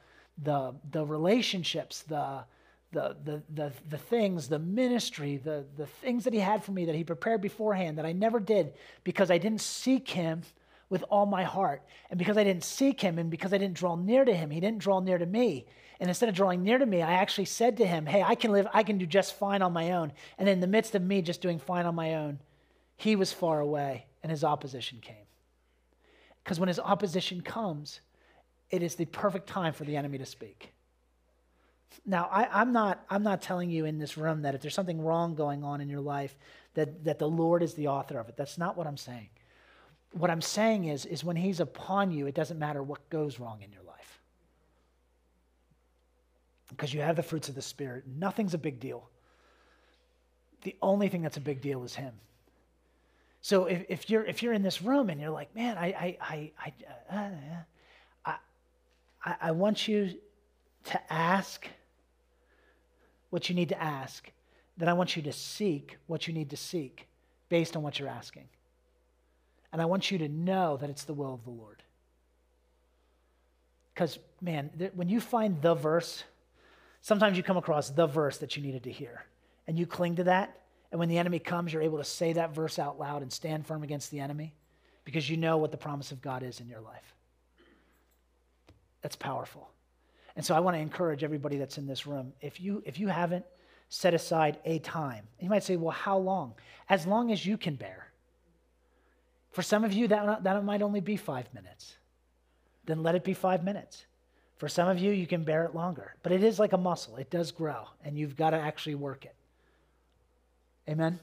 the, 0.43 0.75
the 0.91 1.05
relationships, 1.05 2.03
the, 2.03 2.45
the, 2.93 3.17
the, 3.25 3.43
the, 3.53 3.73
the 3.89 3.99
things, 3.99 4.49
the 4.49 4.59
ministry, 4.59 5.37
the, 5.37 5.65
the 5.77 5.87
things 5.87 6.25
that 6.25 6.33
he 6.33 6.39
had 6.39 6.63
for 6.63 6.73
me 6.73 6.85
that 6.85 6.95
he 6.95 7.05
prepared 7.05 7.41
beforehand 7.41 7.99
that 7.99 8.07
I 8.07 8.13
never 8.13 8.39
did 8.39 8.75
because 9.05 9.31
I 9.31 9.39
didn't 9.39 9.61
seek 9.61 10.09
him 10.09 10.43
with 10.89 11.05
all 11.11 11.27
my 11.27 11.43
heart. 11.43 11.83
And 12.11 12.19
because 12.19 12.39
I 12.39 12.45
didn't 12.45 12.65
seek 12.65 13.01
him 13.01 13.19
and 13.19 13.31
because 13.31 13.53
I 13.53 13.59
didn't 13.59 13.77
draw 13.77 13.97
near 13.97 14.25
to 14.25 14.35
him, 14.35 14.51
he 14.51 14.61
didn't 14.61 14.79
draw 14.79 15.01
near 15.01 15.19
to 15.19 15.27
me. 15.27 15.67
And 16.01 16.09
instead 16.09 16.29
of 16.29 16.35
drawing 16.35 16.63
near 16.63 16.79
to 16.79 16.87
me, 16.87 17.03
I 17.03 17.15
actually 17.15 17.47
said 17.47 17.77
to 17.79 17.87
him, 17.87 18.07
Hey, 18.07 18.23
I 18.23 18.37
can 18.37 18.53
live, 18.53 18.69
I 18.73 18.85
can 18.85 18.99
do 18.99 19.07
just 19.07 19.35
fine 19.35 19.63
on 19.63 19.73
my 19.73 19.93
own. 19.93 20.13
And 20.39 20.49
in 20.49 20.61
the 20.61 20.69
midst 20.69 20.95
of 20.95 21.03
me 21.03 21.23
just 21.23 21.43
doing 21.43 21.59
fine 21.59 21.87
on 21.87 21.97
my 21.97 22.15
own, 22.15 22.39
he 22.97 23.17
was 23.17 23.33
far 23.33 23.59
away 23.61 24.07
and 24.23 24.31
his 24.31 24.45
opposition 24.45 24.99
came. 25.01 25.27
Because 26.43 26.59
when 26.59 26.69
his 26.69 26.81
opposition 26.81 27.41
comes, 27.41 28.01
it 28.71 28.83
is 28.83 28.95
the 28.95 29.05
perfect 29.07 29.49
time 29.49 29.73
for 29.73 29.85
the 29.85 29.97
enemy 29.97 30.19
to 30.19 30.27
speak. 30.27 30.73
Now, 32.05 32.29
I, 32.31 32.63
am 32.63 32.73
not, 32.73 33.05
I'm 33.11 33.23
not 33.23 33.43
telling 33.43 33.71
you 33.71 33.85
in 33.85 33.99
this 33.99 34.17
room 34.17 34.43
that 34.43 34.55
if 34.55 34.61
there's 34.61 34.75
something 34.75 35.01
wrong 35.01 35.35
going 35.35 35.65
on 35.65 35.81
in 35.81 35.89
your 35.89 36.01
life, 36.01 36.37
that, 36.75 37.05
that 37.05 37.19
the 37.19 37.29
Lord 37.29 37.63
is 37.63 37.75
the 37.75 37.89
author 37.89 38.19
of 38.19 38.29
it. 38.29 38.37
That's 38.37 38.59
not 38.59 38.77
what 38.77 38.87
I'm 38.87 38.97
saying. 38.97 39.29
What 40.13 40.31
I'm 40.31 40.41
saying 40.41 40.85
is, 40.85 41.05
is 41.07 41.25
when 41.25 41.37
He's 41.37 41.61
upon 41.61 42.11
you, 42.11 42.27
it 42.27 42.35
doesn't 42.35 42.59
matter 42.59 42.83
what 42.83 43.09
goes 43.11 43.39
wrong 43.39 43.63
in 43.63 43.73
your 43.73 43.83
life. 43.83 44.21
Because 46.71 46.95
you 46.95 47.01
have 47.01 47.17
the 47.17 47.23
fruits 47.23 47.49
of 47.49 47.55
the 47.55 47.63
Spirit. 47.63 48.05
Nothing's 48.07 48.55
a 48.55 48.59
big 48.59 48.81
deal. 48.81 49.09
The 50.63 50.77
only 50.83 51.09
thing 51.09 51.23
that's 51.23 51.37
a 51.37 51.43
big 51.43 51.61
deal 51.61 51.85
is 51.85 51.95
Him. 51.95 52.15
So 53.41 53.67
if, 53.67 53.85
if, 53.89 54.11
you're, 54.11 54.25
if 54.25 54.43
you're 54.43 54.53
in 54.53 54.63
this 54.63 54.83
room 54.83 55.11
and 55.11 55.21
you're 55.21 55.31
like, 55.31 55.55
man, 55.55 55.79
I, 55.79 55.87
I, 55.87 56.19
I, 56.21 56.53
I, 57.11 57.17
uh, 57.17 57.31
I, 58.25 58.35
I, 59.25 59.37
I 59.43 59.51
want 59.53 59.87
you 59.89 60.11
to 60.85 61.13
ask 61.13 61.67
what 63.31 63.49
you 63.49 63.55
need 63.55 63.69
to 63.69 63.83
ask, 63.83 64.31
then 64.77 64.89
I 64.89 64.93
want 64.93 65.17
you 65.17 65.23
to 65.23 65.33
seek 65.33 65.99
what 66.07 66.27
you 66.27 66.35
need 66.35 66.51
to 66.51 66.57
seek 66.57 67.09
based 67.49 67.77
on 67.77 67.83
what 67.83 67.99
you're 67.99 68.09
asking. 68.09 68.45
And 69.73 69.83
I 69.83 69.85
want 69.85 70.11
you 70.11 70.19
to 70.19 70.29
know 70.29 70.77
that 70.79 70.89
it's 70.89 71.05
the 71.05 71.15
will 71.15 71.35
of 71.35 71.45
the 71.45 71.51
Lord. 71.51 71.83
Because, 73.93 74.19
man, 74.41 74.71
th- 74.79 74.93
when 74.95 75.09
you 75.09 75.21
find 75.21 75.61
the 75.61 75.75
verse, 75.75 76.25
sometimes 77.03 77.37
you 77.37 77.43
come 77.43 77.57
across 77.57 77.91
the 77.91 78.07
verse 78.07 78.39
that 78.39 78.57
you 78.57 78.63
needed 78.63 78.85
to 78.85 78.93
hear, 78.93 79.25
and 79.67 79.79
you 79.79 79.87
cling 79.87 80.17
to 80.17 80.25
that. 80.25 80.59
And 80.91 80.99
when 80.99 81.09
the 81.09 81.19
enemy 81.19 81.39
comes, 81.39 81.73
you're 81.73 81.83
able 81.83 81.99
to 81.99 82.05
say 82.05 82.33
that 82.33 82.55
verse 82.55 82.79
out 82.79 82.99
loud 82.99 83.23
and 83.23 83.33
stand 83.33 83.67
firm 83.67 83.83
against 83.83 84.11
the 84.11 84.21
enemy 84.21 84.55
because 85.05 85.29
you 85.29 85.37
know 85.37 85.59
what 85.59 85.71
the 85.71 85.77
promise 85.77 86.13
of 86.13 86.23
God 86.23 86.43
is 86.43 86.61
in 86.61 86.69
your 86.69 86.81
life. 86.81 87.15
That's 89.03 89.17
powerful. 89.17 89.69
And 90.37 90.45
so 90.45 90.55
I 90.55 90.61
want 90.61 90.77
to 90.77 90.81
encourage 90.81 91.25
everybody 91.25 91.57
that's 91.57 91.79
in 91.79 91.87
this 91.87 92.07
room 92.07 92.33
if 92.41 92.61
you, 92.61 92.83
if 92.87 92.99
you 92.99 93.09
haven't 93.09 93.45
set 93.89 94.15
aside 94.15 94.59
a 94.65 94.79
time, 94.79 95.27
you 95.41 95.49
might 95.49 95.65
say, 95.65 95.77
well, 95.77 95.91
how 95.91 96.19
long? 96.19 96.55
As 96.89 97.07
long 97.07 97.33
as 97.33 97.45
you 97.45 97.57
can 97.57 97.75
bear. 97.75 98.09
For 99.51 99.63
some 99.63 99.85
of 99.85 99.93
you, 99.93 100.09
that, 100.09 100.45
that 100.45 100.65
might 100.65 100.83
only 100.83 101.01
be 101.01 101.17
five 101.17 101.53
minutes. 101.55 101.97
Then 102.85 103.03
let 103.03 103.15
it 103.15 103.25
be 103.25 103.35
five 103.35 103.65
minutes. 103.65 104.05
For 104.57 104.69
some 104.69 104.89
of 104.89 104.99
you, 104.99 105.11
you 105.13 105.27
can 105.27 105.45
bear 105.45 105.65
it 105.65 105.75
longer. 105.75 106.15
But 106.23 106.33
it 106.33 106.43
is 106.43 106.59
like 106.59 106.73
a 106.73 106.79
muscle, 106.79 107.17
it 107.17 107.31
does 107.31 107.51
grow, 107.51 107.87
and 108.05 108.19
you've 108.19 108.37
got 108.37 108.51
to 108.51 108.57
actually 108.57 108.97
work 108.97 109.25
it. 109.25 109.35
Amen? 110.89 111.19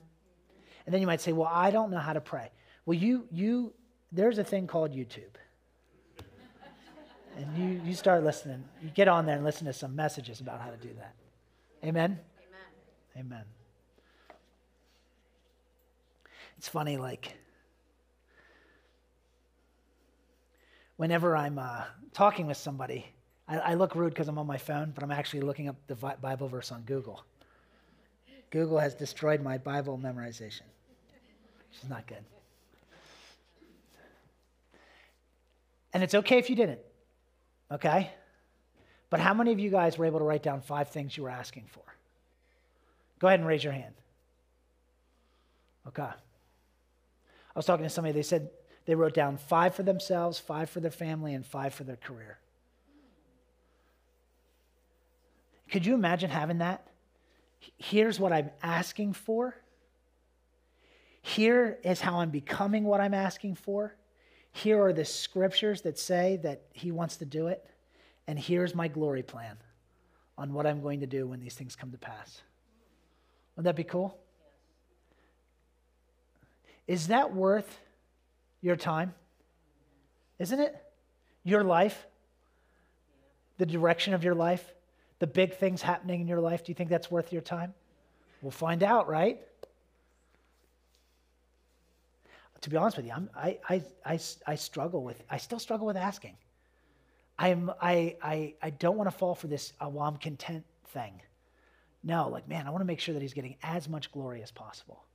And 0.85 0.93
then 0.93 1.01
you 1.01 1.07
might 1.07 1.21
say, 1.21 1.33
well, 1.33 1.49
I 1.51 1.71
don't 1.71 1.89
know 1.89 1.97
how 1.97 2.13
to 2.13 2.21
pray. 2.21 2.51
Well, 2.85 2.97
you, 2.97 3.27
you, 3.31 3.73
there's 4.11 4.37
a 4.37 4.43
thing 4.43 4.67
called 4.67 4.93
YouTube 4.93 5.35
and 7.37 7.57
you, 7.57 7.81
you 7.85 7.93
start 7.93 8.23
listening. 8.23 8.63
You 8.81 8.89
get 8.89 9.07
on 9.07 9.25
there 9.25 9.35
and 9.35 9.43
listen 9.43 9.65
to 9.67 9.73
some 9.73 9.95
messages 9.95 10.39
about 10.39 10.61
how 10.61 10.69
to 10.69 10.77
do 10.77 10.89
that. 10.97 11.13
Amen? 11.83 12.19
Amen. 13.17 13.25
Amen. 13.25 13.43
It's 16.57 16.69
funny, 16.69 16.97
like, 16.97 17.33
whenever 20.95 21.35
I'm 21.35 21.59
uh, 21.59 21.83
talking 22.13 22.47
with 22.47 22.57
somebody, 22.57 23.05
I, 23.47 23.57
I 23.57 23.73
look 23.73 23.95
rude 23.95 24.13
because 24.13 24.27
I'm 24.27 24.37
on 24.37 24.47
my 24.47 24.57
phone, 24.57 24.91
but 24.95 25.03
I'm 25.03 25.11
actually 25.11 25.41
looking 25.41 25.67
up 25.67 25.75
the 25.87 25.95
Bible 25.95 26.47
verse 26.47 26.71
on 26.71 26.83
Google. 26.83 27.23
Google 28.49 28.79
has 28.79 28.95
destroyed 28.95 29.41
my 29.41 29.57
Bible 29.57 29.97
memorization, 29.97 30.61
is 31.83 31.89
not 31.89 32.07
good. 32.07 32.23
And 35.93 36.03
it's 36.03 36.13
okay 36.13 36.37
if 36.37 36.49
you 36.49 36.55
didn't. 36.55 36.81
Okay? 37.71 38.11
But 39.09 39.19
how 39.19 39.33
many 39.33 39.51
of 39.51 39.59
you 39.59 39.69
guys 39.69 39.97
were 39.97 40.05
able 40.05 40.19
to 40.19 40.25
write 40.25 40.43
down 40.43 40.61
five 40.61 40.89
things 40.89 41.15
you 41.15 41.23
were 41.23 41.29
asking 41.29 41.65
for? 41.67 41.83
Go 43.19 43.27
ahead 43.27 43.39
and 43.39 43.47
raise 43.47 43.63
your 43.63 43.73
hand. 43.73 43.93
Okay. 45.87 46.03
I 46.03 46.13
was 47.55 47.65
talking 47.65 47.85
to 47.85 47.89
somebody, 47.89 48.13
they 48.13 48.23
said 48.23 48.49
they 48.85 48.95
wrote 48.95 49.13
down 49.13 49.37
five 49.37 49.73
for 49.73 49.83
themselves, 49.83 50.37
five 50.37 50.69
for 50.69 50.79
their 50.79 50.91
family, 50.91 51.33
and 51.33 51.45
five 51.45 51.73
for 51.73 51.83
their 51.83 51.95
career. 51.95 52.39
Could 55.71 55.85
you 55.85 55.93
imagine 55.93 56.29
having 56.29 56.57
that? 56.59 56.85
Here's 57.77 58.19
what 58.19 58.31
I'm 58.31 58.49
asking 58.61 59.13
for. 59.13 59.55
Here 61.21 61.79
is 61.83 62.01
how 62.01 62.19
I'm 62.19 62.29
becoming 62.29 62.83
what 62.83 63.01
I'm 63.01 63.13
asking 63.13 63.55
for. 63.55 63.95
Here 64.51 64.81
are 64.81 64.93
the 64.93 65.05
scriptures 65.05 65.81
that 65.81 65.97
say 65.97 66.39
that 66.43 66.63
he 66.71 66.91
wants 66.91 67.17
to 67.17 67.25
do 67.25 67.47
it. 67.47 67.65
And 68.27 68.39
here's 68.39 68.73
my 68.73 68.87
glory 68.87 69.23
plan 69.23 69.57
on 70.37 70.53
what 70.53 70.65
I'm 70.65 70.81
going 70.81 70.99
to 71.01 71.07
do 71.07 71.27
when 71.27 71.39
these 71.39 71.53
things 71.53 71.75
come 71.75 71.91
to 71.91 71.97
pass. 71.97 72.41
Wouldn't 73.55 73.65
that 73.65 73.75
be 73.75 73.83
cool? 73.83 74.17
Is 76.87 77.07
that 77.07 77.33
worth 77.33 77.79
your 78.61 78.75
time? 78.75 79.13
Isn't 80.39 80.59
it? 80.59 80.75
Your 81.43 81.63
life? 81.63 82.05
The 83.57 83.65
direction 83.65 84.13
of 84.13 84.23
your 84.23 84.35
life? 84.35 84.73
The 85.25 85.31
big 85.31 85.55
things 85.55 85.81
happening 85.81 86.21
in 86.21 86.27
your 86.27 86.39
life? 86.39 86.63
Do 86.63 86.69
you 86.69 86.75
think 86.75 86.91
that's 86.91 87.09
worth 87.09 87.33
your 87.33 87.41
time? 87.41 87.73
We'll 88.43 88.51
find 88.51 88.83
out, 88.83 89.07
right? 89.09 89.39
to 92.61 92.69
be 92.69 92.77
honest 92.77 92.97
with 92.97 93.07
you, 93.07 93.11
I'm, 93.11 93.27
I, 93.35 93.57
I, 93.67 93.83
I, 94.05 94.19
I 94.45 94.53
struggle 94.53 95.03
with, 95.03 95.23
I 95.31 95.37
still 95.37 95.57
struggle 95.57 95.87
with 95.87 95.97
asking. 95.97 96.35
I'm, 97.39 97.71
I, 97.81 98.17
I, 98.21 98.53
I 98.61 98.69
don't 98.69 98.97
want 98.97 99.09
to 99.09 99.17
fall 99.17 99.33
for 99.33 99.47
this, 99.47 99.73
uh, 99.79 99.89
well, 99.89 100.05
I'm 100.05 100.17
content 100.17 100.63
thing. 100.89 101.19
No, 102.03 102.27
like, 102.27 102.47
man, 102.47 102.67
I 102.67 102.69
want 102.69 102.81
to 102.81 102.85
make 102.85 102.99
sure 102.99 103.15
that 103.15 103.21
he's 103.23 103.33
getting 103.33 103.55
as 103.63 103.89
much 103.89 104.11
glory 104.11 104.43
as 104.43 104.51
possible. 104.51 105.05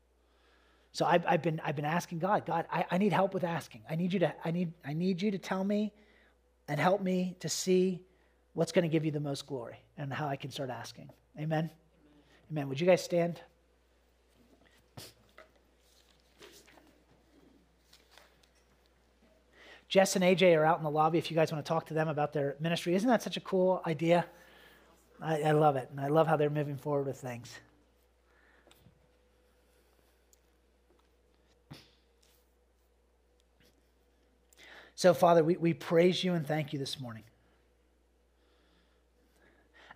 So 0.90 1.06
I've, 1.06 1.24
I've, 1.24 1.42
been, 1.42 1.60
I've 1.64 1.76
been 1.76 1.84
asking 1.84 2.18
God, 2.18 2.46
God, 2.46 2.66
I, 2.72 2.84
I 2.90 2.98
need 2.98 3.12
help 3.12 3.32
with 3.32 3.44
asking. 3.44 3.82
I 3.88 3.94
need 3.94 4.12
you 4.12 4.18
to, 4.18 4.34
I 4.44 4.50
need, 4.50 4.72
I 4.84 4.92
need 4.92 5.22
you 5.22 5.30
to 5.30 5.38
tell 5.38 5.62
me 5.62 5.92
and 6.66 6.80
help 6.80 7.00
me 7.00 7.36
to 7.40 7.48
see 7.48 8.00
what's 8.54 8.72
going 8.72 8.82
to 8.82 8.88
give 8.88 9.04
you 9.04 9.12
the 9.12 9.20
most 9.20 9.46
glory 9.46 9.78
and 10.00 10.12
how 10.12 10.26
I 10.26 10.36
can 10.36 10.50
start 10.50 10.70
asking. 10.70 11.10
Amen? 11.38 11.70
Amen. 12.50 12.68
Would 12.68 12.80
you 12.80 12.86
guys 12.86 13.04
stand? 13.04 13.40
Jess 19.88 20.16
and 20.16 20.24
AJ 20.24 20.56
are 20.56 20.64
out 20.64 20.78
in 20.78 20.84
the 20.84 20.90
lobby 20.90 21.18
if 21.18 21.30
you 21.30 21.34
guys 21.34 21.52
want 21.52 21.64
to 21.64 21.68
talk 21.68 21.86
to 21.86 21.94
them 21.94 22.08
about 22.08 22.32
their 22.32 22.56
ministry. 22.60 22.94
Isn't 22.94 23.08
that 23.08 23.22
such 23.22 23.36
a 23.36 23.40
cool 23.40 23.82
idea? 23.86 24.24
I, 25.20 25.42
I 25.42 25.50
love 25.50 25.76
it. 25.76 25.88
And 25.90 26.00
I 26.00 26.08
love 26.08 26.26
how 26.26 26.36
they're 26.36 26.48
moving 26.48 26.76
forward 26.76 27.06
with 27.06 27.20
things. 27.20 27.52
So, 34.94 35.12
Father, 35.12 35.42
we, 35.42 35.56
we 35.56 35.74
praise 35.74 36.22
you 36.22 36.34
and 36.34 36.46
thank 36.46 36.72
you 36.72 36.78
this 36.78 37.00
morning. 37.00 37.24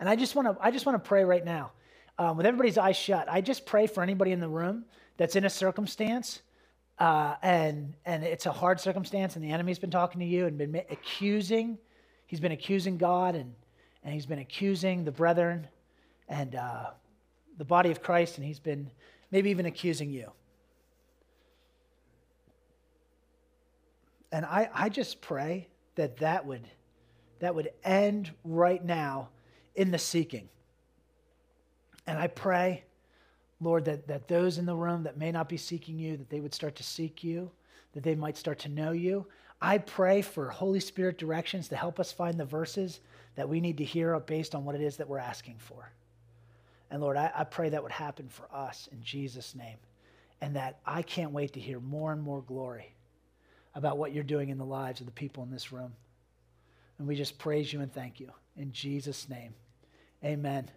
And 0.05 0.11
I 0.11 0.17
just 0.17 0.35
want 0.35 0.47
to 0.49 0.63
I 0.63 0.71
just 0.71 0.85
want 0.85 1.03
to 1.03 1.09
pray 1.09 1.25
right 1.25 1.43
now, 1.43 1.73
um, 2.19 2.37
with 2.37 2.45
everybody's 2.45 2.77
eyes 2.77 2.95
shut. 2.95 3.27
I 3.27 3.41
just 3.41 3.65
pray 3.65 3.87
for 3.87 4.03
anybody 4.03 4.33
in 4.33 4.41
the 4.41 4.51
room 4.51 4.85
that's 5.17 5.35
in 5.35 5.47
a 5.47 5.49
circumstance, 5.49 6.43
uh, 6.99 7.37
and 7.41 7.95
and 8.05 8.23
it's 8.23 8.45
a 8.45 8.53
hard 8.53 8.79
circumstance, 8.79 9.35
and 9.35 9.43
the 9.43 9.51
enemy's 9.51 9.79
been 9.79 9.91
talking 9.91 10.21
to 10.21 10.27
you 10.27 10.45
and 10.45 10.59
been 10.59 10.77
accusing. 10.91 11.79
He's 12.27 12.39
been 12.39 12.53
accusing 12.53 12.99
God, 12.99 13.35
and 13.35 13.55
and 14.03 14.13
he's 14.13 14.27
been 14.27 14.41
accusing 14.41 15.07
the 15.07 15.11
brethren, 15.11 15.69
and 16.29 16.55
uh, 16.55 16.91
the 17.57 17.65
body 17.65 17.91
of 17.91 18.03
Christ, 18.03 18.37
and 18.37 18.47
he's 18.47 18.61
been 18.61 18.91
maybe 19.31 19.49
even 19.49 19.65
accusing 19.65 20.11
you. 20.11 20.31
And 24.33 24.45
I, 24.45 24.69
I 24.75 24.89
just 24.91 25.23
pray 25.23 25.69
that 25.95 26.19
that 26.19 26.45
would, 26.45 26.69
that 27.39 27.55
would 27.55 27.71
end 27.85 28.33
right 28.45 28.85
now 28.85 29.31
in 29.75 29.91
the 29.91 29.99
seeking. 29.99 30.49
And 32.07 32.19
I 32.19 32.27
pray, 32.27 32.85
Lord, 33.61 33.85
that, 33.87 34.07
that 34.09 34.29
those 34.29 34.59
in 34.59 34.67
the 34.67 34.75
room 34.75 35.05
that 35.05 35.17
may 35.17 35.33
not 35.33 35.49
be 35.49 35.57
seeking 35.57 35.99
you, 35.99 36.17
that 36.17 36.31
they 36.31 36.41
would 36.41 36.55
start 36.55 36.77
to 36.77 36.83
seek 36.83 37.25
you, 37.25 37.51
that 37.93 38.03
they 38.03 38.15
might 38.15 38.37
start 38.37 38.59
to 38.61 38.69
know 38.69 38.93
you. 38.93 39.27
I 39.61 39.79
pray 39.79 40.21
for 40.21 40.51
Holy 40.51 40.81
Spirit 40.81 41.17
directions 41.17 41.69
to 41.69 41.77
help 41.77 41.99
us 41.99 42.13
find 42.13 42.39
the 42.39 42.45
verses 42.45 43.01
that 43.37 43.49
we 43.49 43.61
need 43.61 43.79
to 43.79 43.85
hear 43.85 44.19
based 44.21 44.55
on 44.55 44.65
what 44.65 44.75
it 44.75 44.81
is 44.81 44.97
that 44.99 45.09
we're 45.09 45.19
asking 45.19 45.57
for. 45.59 45.91
And 46.91 47.01
Lord, 47.01 47.17
I, 47.17 47.31
I 47.35 47.45
pray 47.45 47.71
that 47.71 47.83
would 47.83 47.93
happen 47.93 48.29
for 48.29 48.47
us 48.53 48.89
in 48.93 49.03
Jesus' 49.03 49.55
name. 49.55 49.79
And 50.41 50.57
that 50.57 50.81
I 50.85 51.01
can't 51.01 51.31
wait 51.31 51.55
to 51.55 51.61
hear 51.61 51.81
more 51.81 52.13
and 52.13 52.21
more 52.21 52.43
glory 52.43 52.93
about 53.75 53.97
what 53.97 54.13
you're 54.13 54.23
doing 54.23 54.51
in 54.51 54.59
the 54.59 54.65
lives 54.65 55.01
of 55.01 55.07
the 55.07 55.13
people 55.13 55.43
in 55.43 55.51
this 55.51 55.73
room. 55.73 55.93
And 56.99 57.09
we 57.09 57.17
just 57.17 57.39
praise 57.39 57.73
you 57.73 57.81
and 57.81 57.93
thank 57.93 58.21
you. 58.21 58.31
In 58.57 58.71
Jesus' 58.71 59.29
name, 59.29 59.55
amen. 60.25 60.33
amen. 60.33 60.71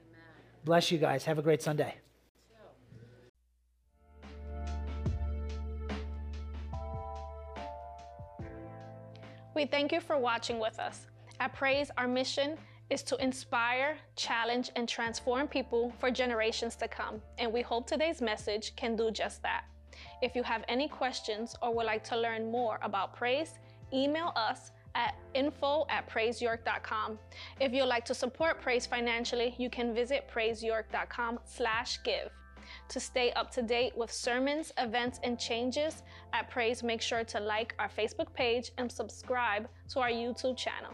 Bless 0.65 0.91
you 0.91 0.97
guys. 0.97 1.23
Have 1.25 1.39
a 1.39 1.41
great 1.41 1.61
Sunday. 1.61 1.95
We 9.57 9.65
thank 9.65 9.91
you 9.91 10.01
for 10.01 10.19
watching 10.19 10.59
with 10.59 10.77
us. 10.77 11.07
At 11.39 11.55
Praise, 11.55 11.89
our 11.97 12.07
mission 12.07 12.59
is 12.89 13.01
to 13.01 13.15
inspire, 13.17 13.97
challenge, 14.15 14.69
and 14.75 14.87
transform 14.87 15.47
people 15.47 15.91
for 15.99 16.11
generations 16.11 16.75
to 16.75 16.87
come. 16.87 17.21
And 17.39 17.51
we 17.51 17.61
hope 17.61 17.87
today's 17.87 18.21
message 18.21 18.75
can 18.75 18.95
do 18.95 19.09
just 19.09 19.41
that. 19.41 19.65
If 20.21 20.35
you 20.35 20.43
have 20.43 20.63
any 20.67 20.87
questions 20.87 21.55
or 21.61 21.73
would 21.73 21.87
like 21.87 22.03
to 22.05 22.17
learn 22.17 22.51
more 22.51 22.77
about 22.83 23.15
praise, 23.15 23.53
email 23.91 24.31
us 24.35 24.71
at 24.97 25.15
info 25.33 25.85
at 25.89 26.09
praiseyork.com. 26.09 27.17
If 27.61 27.71
you'd 27.71 27.85
like 27.85 28.03
to 28.05 28.13
support 28.13 28.59
Praise 28.61 28.85
financially, 28.85 29.55
you 29.57 29.69
can 29.69 29.93
visit 29.93 30.29
praiseyork.com 30.33 31.39
slash 31.45 32.03
give. 32.03 32.29
To 32.89 32.99
stay 32.99 33.31
up 33.31 33.49
to 33.51 33.61
date 33.61 33.95
with 33.95 34.11
sermons, 34.11 34.73
events, 34.77 35.21
and 35.23 35.39
changes 35.39 36.03
at 36.33 36.49
Praise, 36.49 36.83
make 36.83 37.01
sure 37.01 37.23
to 37.23 37.39
like 37.39 37.73
our 37.79 37.87
Facebook 37.87 38.33
page 38.33 38.71
and 38.77 38.91
subscribe 38.91 39.69
to 39.89 39.99
our 39.99 40.09
YouTube 40.09 40.57
channel. 40.57 40.91